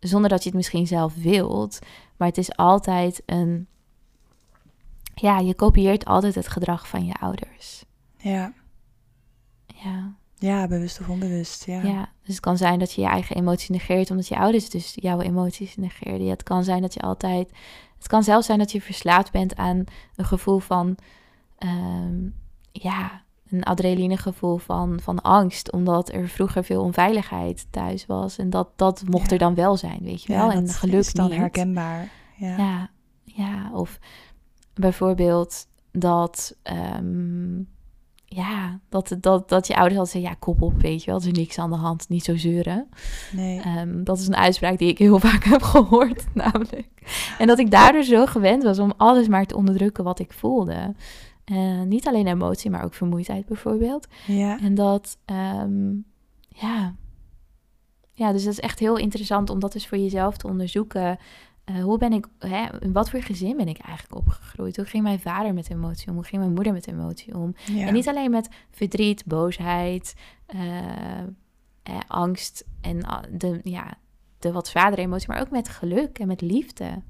[0.00, 1.78] Zonder dat je het misschien zelf wilt.
[2.16, 3.66] Maar het is altijd een.
[5.14, 7.84] Ja, je kopieert altijd het gedrag van je ouders.
[8.16, 8.52] Ja.
[9.66, 10.14] Ja.
[10.38, 11.66] ja, bewust of onbewust.
[11.66, 11.82] Ja.
[11.82, 14.92] Ja, dus het kan zijn dat je je eigen emoties negeert omdat je ouders dus
[14.94, 16.24] jouw emoties negeerden.
[16.24, 17.50] Ja, het kan zijn dat je altijd.
[18.02, 19.84] Het kan zelfs zijn dat je verslaafd bent aan
[20.16, 20.96] een gevoel van.
[21.58, 22.28] ehm,
[22.72, 25.72] ja, een adrenalinegevoel van, van angst.
[25.72, 28.38] Omdat er vroeger veel onveiligheid thuis was.
[28.38, 29.32] En dat, dat mocht Ja.
[29.32, 30.50] er dan wel zijn, weet je Ja, wel.
[30.50, 31.38] en geluk is dan niet.
[31.38, 32.08] herkenbaar.
[32.36, 32.56] Ja.
[32.56, 32.90] Ja,
[33.24, 33.98] ja, of
[34.74, 37.60] bijvoorbeeld dat, ehm,
[38.34, 41.20] ja, dat, dat, dat je ouders altijd zeggen, ja, kop op, weet je wel.
[41.20, 42.88] Er is niks aan de hand, niet zo zeuren.
[43.32, 43.60] Nee.
[43.60, 46.88] Ehm, dat is een uitspraak die ik heel vaak heb gehoord, namelijk.
[47.38, 50.94] En dat ik daardoor zo gewend was om alles maar te onderdrukken wat ik voelde.
[51.52, 54.06] Uh, niet alleen emotie, maar ook vermoeidheid bijvoorbeeld.
[54.26, 54.60] Ja.
[54.60, 55.92] En dat, ehm,
[56.48, 56.94] ja...
[58.14, 61.18] Ja, dus dat is echt heel interessant om dat dus voor jezelf te onderzoeken.
[61.70, 64.76] Uh, hoe ben ik, hè, in wat voor gezin ben ik eigenlijk opgegroeid?
[64.76, 66.14] Hoe ging mijn vader met emotie om?
[66.14, 67.54] Hoe ging mijn moeder met emotie om?
[67.66, 67.86] Ja.
[67.86, 70.14] En niet alleen met verdriet, boosheid,
[70.46, 71.18] eh,
[71.82, 72.98] eh, angst en
[73.30, 73.94] de, ja,
[74.38, 77.02] de wat zwaardere emotie, maar ook met geluk en met liefde.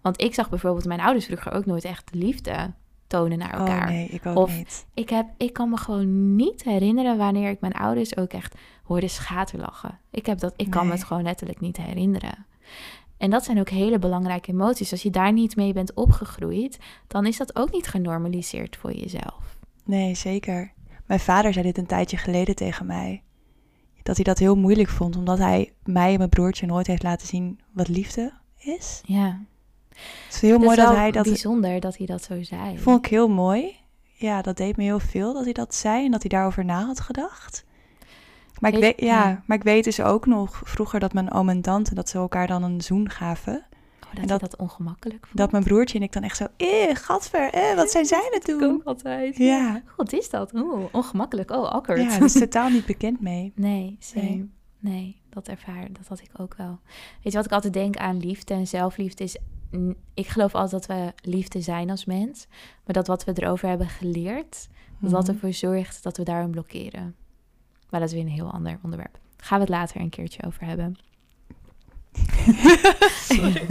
[0.00, 2.74] Want ik zag bijvoorbeeld mijn ouders vroeger ook nooit echt liefde
[3.06, 3.82] tonen naar elkaar.
[3.82, 4.86] Oh nee, ik ook of niet.
[4.94, 9.08] Ik, heb, ik kan me gewoon niet herinneren wanneer ik mijn ouders ook echt hoorde
[9.08, 9.98] schaterlachen.
[10.10, 12.46] Ik, heb dat, ik kan me het gewoon letterlijk niet herinneren.
[13.18, 14.90] En dat zijn ook hele belangrijke emoties.
[14.90, 19.56] Als je daar niet mee bent opgegroeid, dan is dat ook niet genormaliseerd voor jezelf.
[19.84, 20.72] Nee, zeker.
[21.06, 23.22] Mijn vader zei dit een tijdje geleden tegen mij.
[24.02, 27.26] Dat hij dat heel moeilijk vond, omdat hij mij en mijn broertje nooit heeft laten
[27.26, 29.00] zien wat liefde is.
[29.04, 29.40] Ja,
[29.88, 31.24] Het is heel dat mooi is dat hij dat...
[31.24, 32.78] bijzonder dat hij dat zo zei.
[32.78, 33.76] Vond ik heel mooi.
[34.12, 36.84] Ja, dat deed me heel veel dat hij dat zei en dat hij daarover na
[36.84, 37.64] had gedacht.
[38.60, 39.42] Maar ik, Weet- ja, ja.
[39.46, 42.46] maar ik weet dus ook nog vroeger dat mijn oom en tante dat ze elkaar
[42.46, 43.54] dan een zoen gaven.
[43.54, 45.36] Oh, dat, en dat, dat- dat ongemakkelijk vond.
[45.38, 46.66] Dat mijn broertje en ik dan echt zo, eh,
[46.96, 48.62] gadver, eh, wat zijn zij Ik doen?
[48.62, 49.36] ook altijd.
[49.36, 50.54] Ja, Wat is dat?
[50.54, 51.50] Oeh, ongemakkelijk.
[51.50, 52.00] Oh, awkward.
[52.00, 53.52] ja, daar is totaal niet bekend mee.
[53.54, 54.24] Nee, same.
[54.24, 54.50] Nee.
[54.80, 55.20] Nee.
[55.30, 56.78] dat ervaar, dat had ik ook wel.
[57.22, 59.36] Weet je wat ik altijd denk aan liefde en zelfliefde is...
[60.14, 62.46] Ik geloof altijd dat we liefde zijn als mens.
[62.84, 64.68] Maar dat wat we erover hebben geleerd...
[65.00, 65.32] dat dat Mhm.
[65.32, 67.14] ervoor zorgt dat we daarin blokkeren.
[67.90, 69.18] Maar dat is weer een heel ander onderwerp.
[69.36, 70.96] Gaan we het later een keertje over hebben.
[73.28, 73.62] Sorry.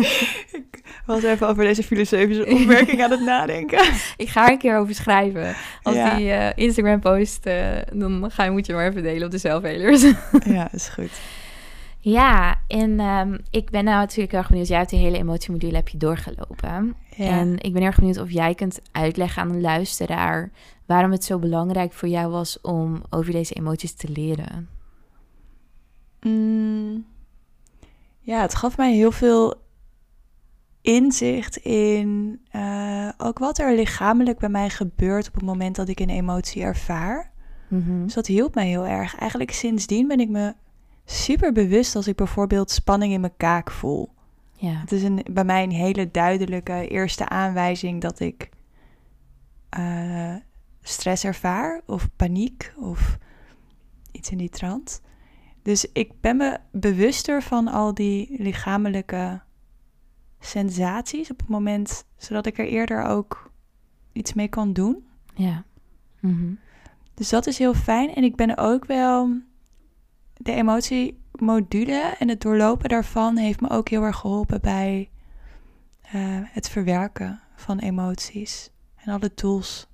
[0.52, 3.80] ik was even over deze filosofische opmerking aan het nadenken.
[4.18, 5.56] Ik ga er een keer over schrijven.
[5.84, 6.16] Als Ja.
[6.16, 9.38] die eh, Instagram post, eh, dan ga je, moet je maar even delen op de
[9.38, 10.02] zelfhelers.
[10.46, 11.12] ja, is goed.
[12.12, 14.68] Ja, en ehm, ik ben nou natuurlijk heel erg benieuwd.
[14.68, 16.96] Jij hebt die hele emotiemodule heb je doorgelopen.
[17.16, 17.26] Ja.
[17.26, 20.52] En ik ben heel erg benieuwd of jij kunt uitleggen aan een luisteraar...
[20.86, 24.70] waarom het zo belangrijk voor jou was om over deze emoties te leren.
[26.22, 27.06] Mm,
[28.20, 29.54] ja, het gaf mij heel veel
[30.82, 36.00] inzicht in eh, ook wat er lichamelijk bij mij gebeurt op het moment dat ik
[36.00, 37.32] een emotie ervaar.
[37.68, 38.04] Mhm.
[38.04, 39.16] Dus dat hielp mij heel erg.
[39.16, 40.54] Eigenlijk sindsdien ben ik me
[41.10, 44.14] super bewust als ik bijvoorbeeld spanning in mijn kaak voel.
[44.54, 44.74] Ja.
[44.74, 48.50] Het is een, bij mij een hele duidelijke eerste aanwijzing dat ik
[49.70, 50.36] eh,
[50.82, 53.18] stress ervaar of paniek of
[54.12, 55.02] iets in die trant.
[55.62, 59.42] Dus ik ben me bewuster van al die lichamelijke
[60.40, 63.52] sensaties op het moment, zodat ik er eerder ook
[64.12, 65.06] iets mee kan doen.
[65.36, 65.64] Ja.
[66.20, 66.54] Mhm.
[67.14, 68.16] Dus dat is heel fijn.
[68.16, 69.30] En ik ben ook wel.
[70.38, 75.10] De emotiemodule en het doorlopen daarvan heeft me ook heel erg geholpen bij
[76.02, 78.70] eh, het verwerken van emoties.
[78.96, 79.88] En alle tools.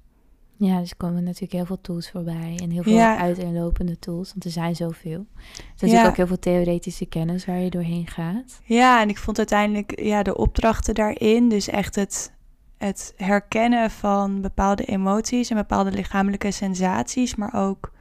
[0.57, 2.59] Ja, dus komen natuurlijk heel veel tools voorbij.
[2.63, 3.17] En heel veel Ja.
[3.17, 4.29] uiteenlopende tools.
[4.31, 5.25] Want er zijn zoveel.
[5.37, 5.85] Er is Ja.
[5.85, 8.61] natuurlijk ook heel veel theoretische kennis waar je doorheen gaat.
[8.63, 11.49] Ja, en ik vond uiteindelijk ja, de opdrachten daarin.
[11.49, 12.33] Dus echt het,
[12.77, 17.35] het herkennen van bepaalde emoties en bepaalde lichamelijke sensaties.
[17.35, 17.91] Maar ook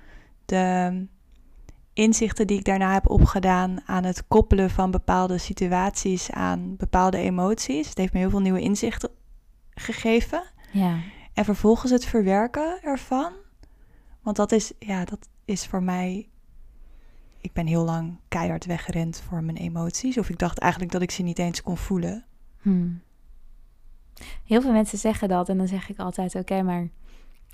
[0.45, 1.07] de
[1.93, 7.89] inzichten die ik daarna heb opgedaan aan het koppelen van bepaalde situaties aan bepaalde emoties.
[7.89, 9.11] Het heeft me heel veel nieuwe inzichten
[9.71, 10.43] gegeven.
[10.73, 10.99] Ja.
[11.33, 13.33] En vervolgens het verwerken ervan.
[14.23, 16.29] Want dat is, ja, dat is voor mij.
[17.41, 20.19] Ik ben heel lang keihard weggerend voor mijn emoties.
[20.19, 22.25] Of ik dacht eigenlijk dat ik ze niet eens kon voelen.
[22.61, 23.03] Hmm.
[24.45, 25.49] Heel veel mensen zeggen dat.
[25.49, 26.89] En dan zeg ik altijd, oké, maar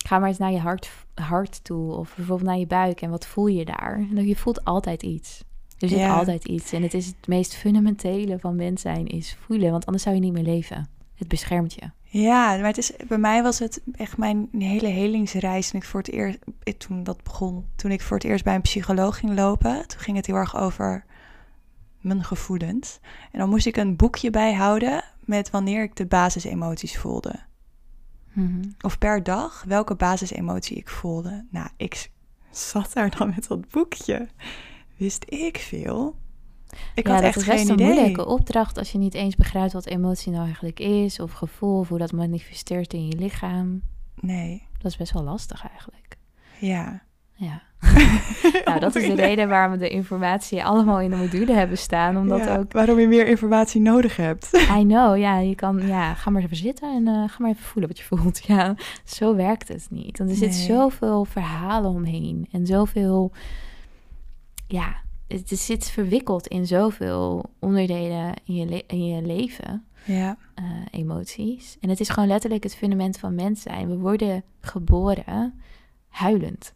[0.06, 1.92] ga maar eens naar je hart, hart toe.
[1.92, 3.00] Of bijvoorbeeld naar je buik.
[3.00, 3.94] En wat voel je daar?
[4.14, 5.42] En je voelt altijd iets.
[5.78, 6.16] Er zit Ja.
[6.16, 6.72] altijd iets.
[6.72, 9.70] En het is het meest fundamentele van mens zijn is voelen.
[9.70, 10.88] Want anders zou je niet meer leven.
[11.14, 11.90] Het beschermt je.
[12.10, 15.70] Ja, maar het is, bij mij was het echt mijn hele helingsreis.
[15.70, 18.54] Toen ik voor het eerst, eh, toen dat begon, toen ik voor het eerst bij
[18.54, 21.04] een psycholoog ging lopen, toen ging het heel erg over
[22.00, 22.98] mijn gevoelens.
[23.32, 27.34] En dan moest ik een boekje bijhouden met wanneer ik de basisemoties voelde.
[28.32, 28.62] Mhm.
[28.80, 31.46] Of per dag welke basisemotie ik voelde.
[31.50, 32.10] Nou, ik
[32.50, 34.28] zat daar dan met dat boekje.
[34.96, 36.16] Wist ik veel.
[36.94, 37.86] Ik ja, had dat echt is best geen een idee.
[37.94, 41.20] moeilijke opdracht als je niet eens begrijpt wat emotie nou eigenlijk is.
[41.20, 43.82] Of gevoel, of hoe dat manifesteert in je lichaam.
[44.14, 46.16] Nee, Dat is best wel lastig eigenlijk.
[46.60, 47.02] ja.
[47.32, 47.62] Ja.
[48.64, 52.16] nou, dat is de reden waarom we de informatie allemaal in de module hebben staan.
[52.16, 52.72] Omdat Ja, ook...
[52.72, 54.50] Waarom je meer informatie nodig hebt.
[54.78, 55.86] I know, ja, je kan...
[55.86, 58.44] Ja, ga maar even zitten en eh, ga maar even voelen wat je voelt.
[58.46, 60.18] Ja, zo werkt het niet.
[60.18, 60.58] Want er zit Nee.
[60.66, 62.48] zoveel verhalen omheen.
[62.52, 63.32] En zoveel...
[64.66, 64.96] Ja,
[65.28, 69.84] het zit verwikkeld in zoveel onderdelen in je, in je leven.
[70.04, 71.76] Ja, eh, emoties.
[71.80, 73.88] En het is gewoon letterlijk het fundament van mens zijn.
[73.88, 75.54] We worden geboren
[76.08, 76.74] huilend,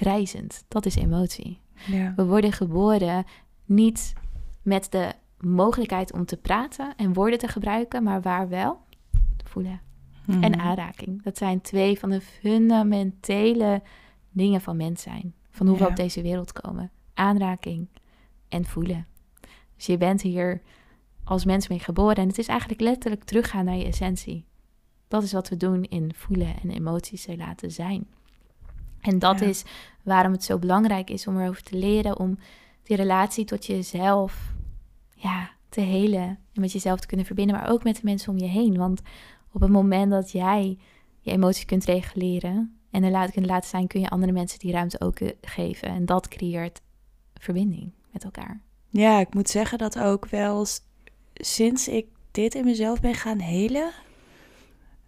[0.00, 0.64] krijzend.
[0.68, 1.60] Dat is emotie.
[1.86, 2.12] ja.
[2.16, 3.24] We worden geboren
[3.64, 4.12] niet
[4.62, 8.78] met de mogelijkheid om te praten en woorden te gebruiken, maar waar wel
[9.44, 9.80] voelen
[10.26, 10.60] en Mhm.
[10.60, 11.22] aanraking.
[11.22, 13.82] Dat zijn twee van de fundamentele
[14.30, 15.34] dingen van mens zijn.
[15.50, 16.90] Van hoe we op deze wereld komen.
[17.14, 17.88] Aanraking
[18.48, 19.06] en voelen.
[19.76, 20.62] Dus je bent hier
[21.24, 22.16] als mens mee geboren.
[22.16, 24.44] En het is eigenlijk letterlijk teruggaan naar je essentie.
[25.08, 28.06] Dat is wat we doen in voelen en emoties te laten zijn.
[29.06, 29.46] En dat Ja.
[29.46, 29.64] is
[30.02, 32.18] waarom het zo belangrijk is om erover te leren.
[32.18, 32.38] Om
[32.82, 34.52] die relatie tot jezelf
[35.14, 36.22] ja, te helen.
[36.52, 37.56] En met jezelf te kunnen verbinden.
[37.56, 38.76] Maar ook met de mensen om je heen.
[38.76, 39.00] Want
[39.52, 40.78] op het moment dat jij
[41.20, 44.72] je emoties kunt reguleren en er laat, kunt laten zijn, kun je andere mensen die
[44.72, 45.88] ruimte ook eh, geven.
[45.88, 46.80] En dat creëert
[47.34, 48.60] verbinding met elkaar.
[48.88, 50.66] Ja, ik moet zeggen dat ook wel
[51.34, 53.90] sinds ik dit in mezelf ben gaan helen,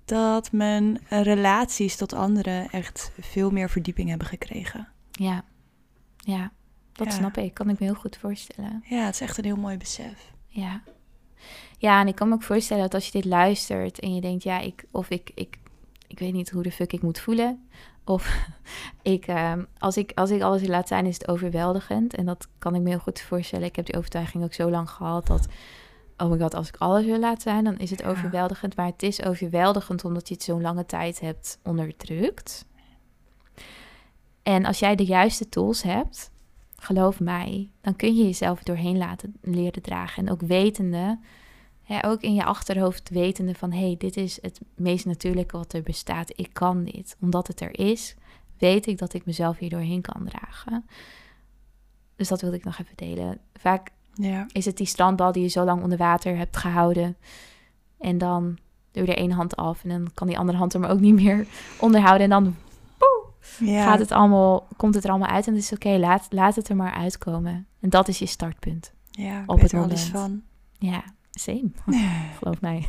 [0.08, 4.88] dat mijn relaties tot anderen echt veel meer verdieping hebben gekregen.
[5.10, 5.44] Ja,
[6.16, 6.52] ja
[6.92, 7.12] dat Ja.
[7.12, 7.54] snap ik.
[7.54, 8.84] Kan ik me heel goed voorstellen.
[8.88, 10.32] Ja, het is echt een heel mooi besef.
[10.46, 10.80] Ja.
[11.78, 14.42] Ja, en ik kan me ook voorstellen dat als je dit luistert en je denkt,
[14.42, 15.58] ja, ik, of ik, ik,
[16.06, 17.68] ik weet niet hoe de fuck ik moet voelen.
[18.04, 18.46] Of
[19.02, 22.14] ik, ehm, als, ik, als ik alles laat zijn, is het overweldigend.
[22.14, 23.66] En dat kan ik me heel goed voorstellen.
[23.66, 25.46] Ik heb die overtuiging ook zo lang gehad dat,
[26.18, 28.08] oh my god, als ik alles wil laten zijn, dan is het Ja.
[28.08, 28.76] overweldigend.
[28.76, 32.66] Maar het is overweldigend omdat je het zo'n lange tijd hebt onderdrukt.
[34.42, 36.30] En als jij de juiste tools hebt,
[36.76, 40.26] geloof mij, dan kun je jezelf doorheen laten leren dragen.
[40.26, 41.18] En ook wetende,
[41.82, 43.72] ja, ook in je achterhoofd wetende van...
[43.72, 46.32] hé, hey, dit is het meest natuurlijke wat er bestaat.
[46.38, 47.16] Ik kan dit.
[47.20, 48.14] Omdat het er is,
[48.58, 50.86] weet ik dat ik mezelf hier doorheen kan dragen.
[52.16, 53.38] Dus dat wilde ik nog even delen.
[53.54, 57.16] Vaak Ja, is het die strandbal die je zo lang onder water hebt gehouden.
[57.98, 58.58] En dan
[58.92, 61.00] doe je er één hand af en dan kan die andere hand er maar ook
[61.00, 61.46] niet meer
[61.80, 62.22] onderhouden.
[62.22, 62.54] En dan
[63.58, 63.84] ja.
[63.84, 66.68] gaat het allemaal, komt het er allemaal uit en het is oké, laat, laat het
[66.68, 67.66] er maar uitkomen.
[67.80, 68.92] En dat is je startpunt.
[69.10, 70.30] ja, op het alles moment.
[70.30, 70.42] van.
[70.90, 71.70] Ja, same,
[72.38, 72.88] geloof mij.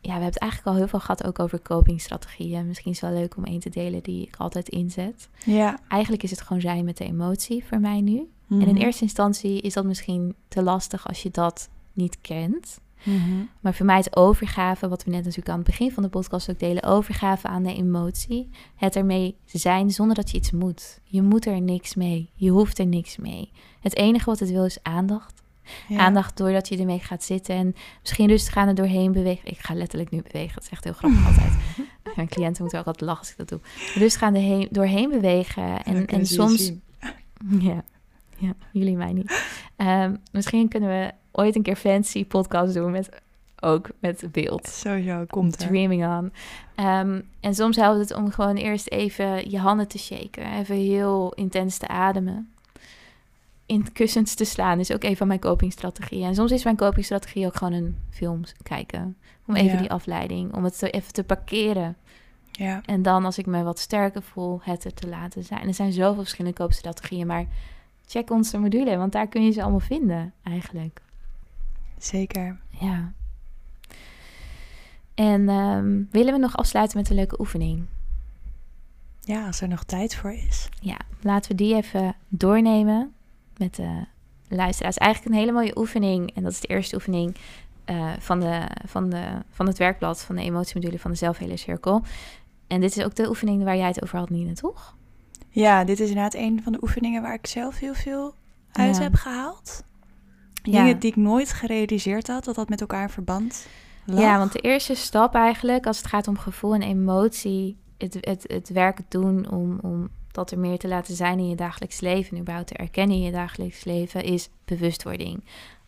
[0.00, 2.66] Ja, we hebben het eigenlijk al heel veel gehad ook over copingstrategieën.
[2.66, 5.28] Misschien is het wel leuk om één te delen die ik altijd inzet.
[5.44, 5.78] Ja.
[5.88, 8.30] Eigenlijk is het gewoon zijn met de emotie voor mij nu.
[8.48, 8.76] En in Mhm.
[8.76, 12.78] eerste instantie is dat misschien te lastig als je dat niet kent.
[13.02, 13.20] Mhm.
[13.60, 16.50] Maar voor mij het overgave, wat we net natuurlijk aan het begin van de podcast
[16.50, 18.48] ook delen, overgave aan de emotie.
[18.76, 21.00] Het ermee zijn zonder dat je iets moet.
[21.04, 22.30] Je moet er niks mee.
[22.34, 23.50] Je hoeft er niks mee.
[23.80, 25.42] Het enige wat het wil is aandacht.
[25.88, 25.98] Ja.
[25.98, 29.50] Aandacht doordat je ermee gaat zitten en misschien rustig aan er doorheen bewegen.
[29.50, 31.52] Ik ga letterlijk nu bewegen, dat is echt heel grappig altijd.
[32.16, 33.60] Mijn cliënten moeten ook altijd lachen als ik dat doe.
[33.94, 35.82] Rustig aan de heen, doorheen bewegen.
[35.84, 36.72] En, en soms
[37.58, 37.84] ja.
[38.38, 39.54] Ja, jullie mij niet.
[39.76, 43.08] Ehm, misschien kunnen we ooit een keer fancy podcast doen met
[43.60, 44.66] ook met beeld.
[44.68, 45.68] Sowieso, komt er.
[45.68, 46.32] Dreaming on.
[46.74, 50.52] Ehm, en soms helpt het om gewoon eerst even je handen te shaken.
[50.58, 52.50] Even heel intens te ademen.
[53.66, 56.26] In kussens te slaan is ook een van mijn copingstrategieën.
[56.26, 59.16] En soms is mijn copingstrategie ook gewoon een film kijken.
[59.46, 59.80] Om even Ja.
[59.80, 61.96] die afleiding, om het zo even te parkeren.
[62.50, 62.80] Ja.
[62.86, 65.66] En dan als ik me wat sterker voel, het er te laten zijn.
[65.66, 67.46] Er zijn zoveel verschillende koopstrategieën, maar
[68.06, 71.00] check onze module, want daar kun je ze allemaal vinden eigenlijk.
[71.98, 72.58] Zeker.
[72.68, 73.12] Ja.
[75.14, 77.86] En ehm, willen we nog afsluiten met een leuke oefening?
[79.20, 80.68] Ja, als er nog tijd voor is.
[80.80, 83.14] Ja, laten we die even doornemen
[83.56, 84.04] met de
[84.48, 84.96] luisteraars.
[84.96, 86.34] Eigenlijk een hele mooie oefening.
[86.34, 87.36] En dat is de eerste oefening
[87.84, 92.02] eh, van, de, van, de, van het werkblad van de emotiemodule van de zelfhelercirkel.
[92.66, 94.95] En dit is ook de oefening waar jij het over had, Nina, toch?
[95.60, 98.34] Ja, dit is inderdaad een van de oefeningen waar ik zelf heel veel
[98.72, 99.02] uit Ja.
[99.02, 99.82] heb gehaald.
[100.62, 100.72] Ja.
[100.72, 103.66] Dingen die ik nooit gerealiseerd had, dat dat met elkaar in verband
[104.04, 104.20] lag.
[104.20, 108.44] Ja, want de eerste stap eigenlijk, als het gaat om gevoel en emotie, het, het,
[108.46, 112.34] het werk doen om, om dat er meer te laten zijn in je dagelijks leven
[112.36, 115.44] en überhaupt te erkennen in je dagelijks leven, is bewustwording.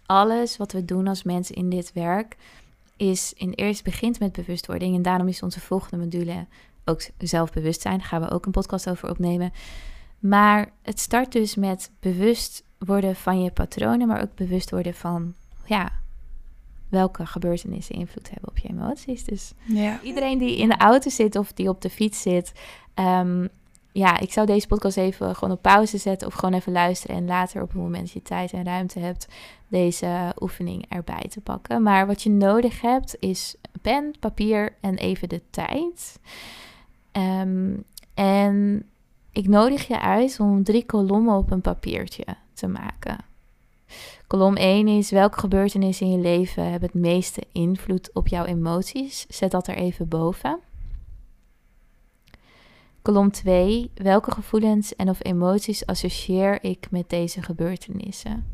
[0.06, 2.36] Alles wat we doen als mensen in dit werk
[2.96, 6.46] is in eerst begint met bewustwording en daarom is onze volgende module
[6.88, 7.98] ook zelfbewustzijn.
[7.98, 9.52] Daar gaan we ook een podcast over opnemen.
[10.18, 15.34] Maar het start dus met bewust worden van je patronen, maar ook bewust worden van
[15.64, 15.92] ja,
[16.88, 19.24] welke gebeurtenissen invloed hebben op je emoties.
[19.24, 20.00] Dus Ja.
[20.02, 22.52] iedereen die in de auto zit of die op de fiets zit,
[22.94, 23.46] ehm,
[23.92, 27.26] ja, ik zou deze podcast even gewoon op pauze zetten of gewoon even luisteren en
[27.26, 29.26] later op het moment dat je tijd en ruimte hebt,
[29.68, 31.82] deze oefening erbij te pakken.
[31.82, 36.18] Maar wat je nodig hebt is pen, papier en even de tijd.
[37.18, 37.76] Ehm,
[38.14, 38.86] en
[39.32, 43.18] ik nodig je uit om drie kolommen op een papiertje te maken.
[44.26, 49.26] Kolom 1 is welke gebeurtenissen in je leven hebben het meeste invloed op jouw emoties.
[49.28, 50.58] Zet dat er even boven.
[53.02, 53.90] Kolom 2.
[53.94, 58.46] Welke gevoelens en of emoties associeer ik met deze gebeurtenissen?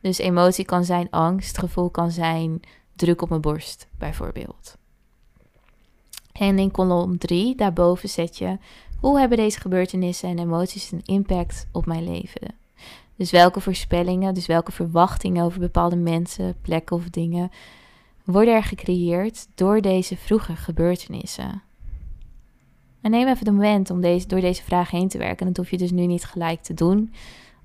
[0.00, 2.60] Dus emotie kan zijn angst, gevoel kan zijn
[2.96, 4.78] druk op mijn borst, bijvoorbeeld.
[6.32, 8.58] En in kolom 3, daarboven zet je
[9.00, 12.54] hoe hebben deze gebeurtenissen en emoties een impact op mijn leven?
[13.16, 17.50] Dus welke voorspellingen, dus welke verwachtingen over bepaalde mensen, plekken of dingen
[18.24, 21.62] worden er gecreëerd door deze vroege gebeurtenissen?
[23.00, 25.46] En neem even de moment om deze, door deze vraag heen te werken.
[25.46, 27.12] Dat hoef je dus nu niet gelijk te doen.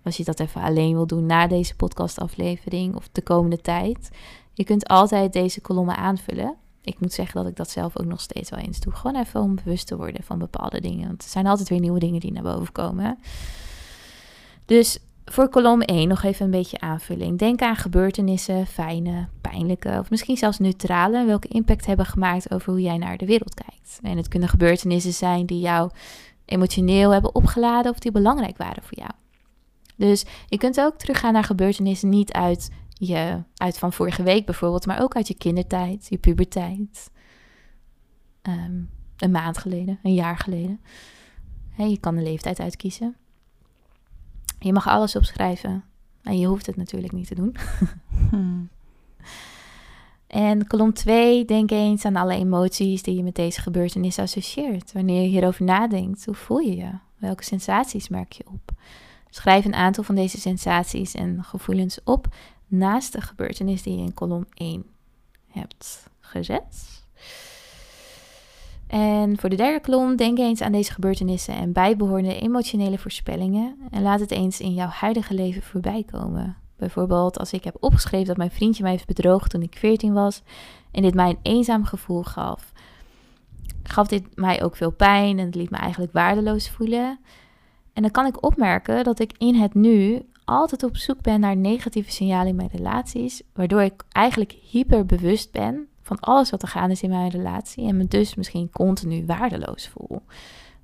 [0.03, 4.09] Als je dat even alleen wil doen na deze podcastaflevering of de komende tijd.
[4.53, 6.55] Je kunt altijd deze kolommen aanvullen.
[6.85, 8.93] Ik moet zeggen dat ik dat zelf ook nog steeds wel eens doe.
[8.93, 11.07] Gewoon even om bewust te worden van bepaalde dingen.
[11.07, 13.19] Want er zijn altijd weer nieuwe dingen die naar boven komen.
[14.65, 17.39] Dus voor kolom 1 nog even een beetje aanvulling.
[17.39, 22.81] Denk aan gebeurtenissen, fijne, pijnlijke of misschien zelfs neutrale, welke impact hebben gemaakt over hoe
[22.81, 23.99] jij naar de wereld kijkt.
[24.01, 25.91] En het kunnen gebeurtenissen zijn die jou
[26.45, 29.11] emotioneel hebben opgeladen of die belangrijk waren voor jou.
[29.95, 34.85] Dus je kunt ook teruggaan naar gebeurtenissen niet uit, je, uit van vorige week bijvoorbeeld,
[34.85, 37.11] maar ook uit je kindertijd, je puberteit.
[38.41, 38.81] Ehm,
[39.17, 40.79] een maand geleden, een jaar geleden.
[41.77, 43.15] je kan de leeftijd uitkiezen.
[44.59, 45.83] Je mag alles opschrijven.
[46.21, 47.55] En je hoeft het natuurlijk niet te doen.
[48.29, 48.69] Hmm.
[50.27, 54.91] En kolom 2, denk eens aan alle emoties die je met deze gebeurtenis associeert.
[54.91, 56.89] Wanneer je hierover nadenkt, hoe voel je je?
[57.17, 58.71] Welke sensaties merk je op?
[59.29, 62.27] Schrijf een aantal van deze sensaties en gevoelens op
[62.67, 64.85] naast de gebeurtenis die je in kolom 1
[65.47, 67.03] hebt gezet.
[68.87, 74.01] En voor de derde kolom, denk eens aan deze gebeurtenissen en bijbehorende emotionele voorspellingen en
[74.01, 76.57] laat het eens in jouw huidige leven voorbij komen.
[76.77, 80.41] Bijvoorbeeld als ik heb opgeschreven dat mijn vriendje mij heeft bedrogen toen ik 14 was
[80.91, 82.71] en dit mij een eenzaam gevoel gaf.
[83.83, 87.19] Gaf dit mij ook veel pijn en het liet me eigenlijk waardeloos voelen.
[87.93, 91.57] En dan kan ik opmerken dat ik in het nu altijd op zoek ben naar
[91.57, 96.93] negatieve signalen in mijn relaties, waardoor ik eigenlijk hyperbewust ben van alles wat er gaande
[96.93, 100.21] is in mijn relatie en me dus misschien continu waardeloos voel.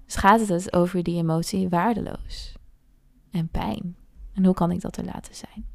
[0.06, 2.56] Dus gaat het dus over die emotie waardeloos
[3.32, 3.96] en pijn.
[4.34, 5.66] En hoe kan ik dat er laten zijn?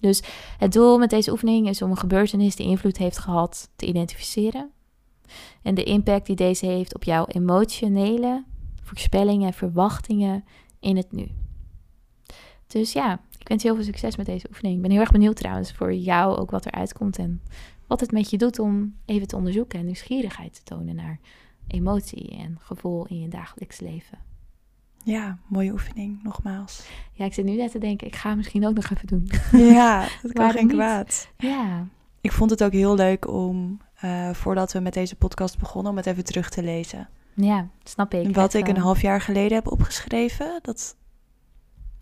[0.00, 0.22] Dus
[0.58, 4.70] het doel met deze oefening is om een gebeurtenis die invloed heeft gehad te identificeren.
[5.62, 8.44] En de impact die deze heeft op jouw emotionele
[8.82, 10.44] voorspellingen en verwachtingen
[10.80, 11.28] in het nu.
[12.72, 14.76] Dus ja, ik wens je heel veel succes met deze oefening.
[14.76, 17.42] Ik ben heel erg benieuwd trouwens voor jou ook wat eruit komt en
[17.86, 21.18] wat het met je doet om even te onderzoeken en nieuwsgierigheid te tonen naar
[21.66, 24.18] emotie en gevoel in je dagelijks leven.
[25.04, 26.86] Ja, mooie oefening, nogmaals.
[27.12, 29.30] Ja, ik zit nu net te denken, ik ga misschien ook nog even doen.
[29.74, 31.30] Ja, dat kan geen kwaad.
[31.36, 31.86] Ja.
[32.20, 35.96] Ik vond het ook heel leuk om, uh, voordat we met deze podcast begonnen, om
[35.96, 37.08] het even terug te lezen.
[37.34, 38.34] Ja, snap ik.
[38.34, 40.96] Wat ik een half jaar geleden heb opgeschreven, dat...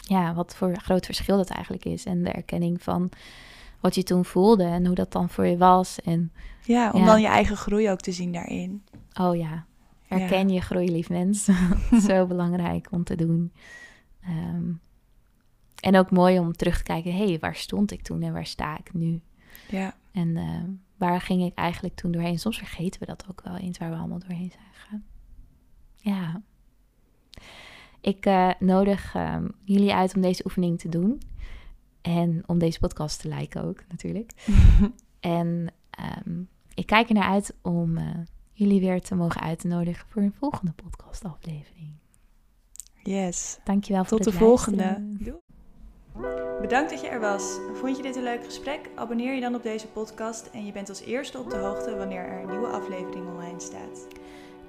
[0.09, 2.05] Ja, wat voor groot verschil dat eigenlijk is.
[2.05, 3.11] En de erkenning van
[3.81, 6.01] wat je toen voelde en hoe dat dan voor je was.
[6.01, 6.33] En,
[6.65, 8.83] ja, om dan je eigen groei ook te zien daarin.
[9.21, 9.67] Oh ja,
[10.07, 11.49] herken je groei, lief mens.
[12.09, 13.53] Zo belangrijk om te doen.
[14.21, 14.73] Ehm,
[15.81, 18.47] en ook mooi om terug te kijken, hé, hey, waar stond ik toen en waar
[18.47, 19.21] sta ik nu?
[19.69, 19.95] Ja.
[20.13, 20.63] En uh,
[20.97, 22.39] waar ging ik eigenlijk toen doorheen?
[22.39, 25.05] Soms vergeten we dat ook wel eens, waar we allemaal doorheen zijn gegaan.
[25.95, 26.43] Ja.
[28.01, 31.21] Ik uh, nodig um, jullie uit om deze oefening te doen.
[32.01, 34.33] En om deze podcast te liken ook, natuurlijk.
[35.21, 35.73] en
[36.27, 38.05] um, ik kijk er naar uit om uh,
[38.53, 41.93] jullie weer te mogen uitnodigen voor een volgende podcastaflevering.
[43.03, 43.59] Yes.
[43.65, 45.17] Dankjewel voor Tot de volgende.
[46.61, 47.59] Bedankt dat je er was.
[47.75, 48.91] Vond je dit een leuk gesprek?
[48.95, 52.25] Abonneer je dan op deze podcast en je bent als eerste op de hoogte wanneer
[52.25, 54.07] er een nieuwe aflevering online staat.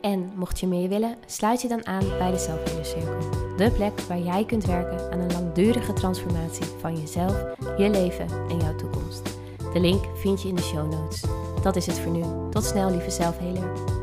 [0.02, 3.56] En mocht je meer willen, sluit je dan aan bij de Selfhealer Cirkel.
[3.58, 7.43] De plek waar jij kunt werken aan een langdurige transformatie van jezelf,
[7.78, 9.38] je leven en jouw toekomst.
[9.74, 11.24] De link vind je in de show notes.
[11.62, 12.24] Dat is het voor nu.
[12.50, 13.99] Tot snel, lieve Selfhealer.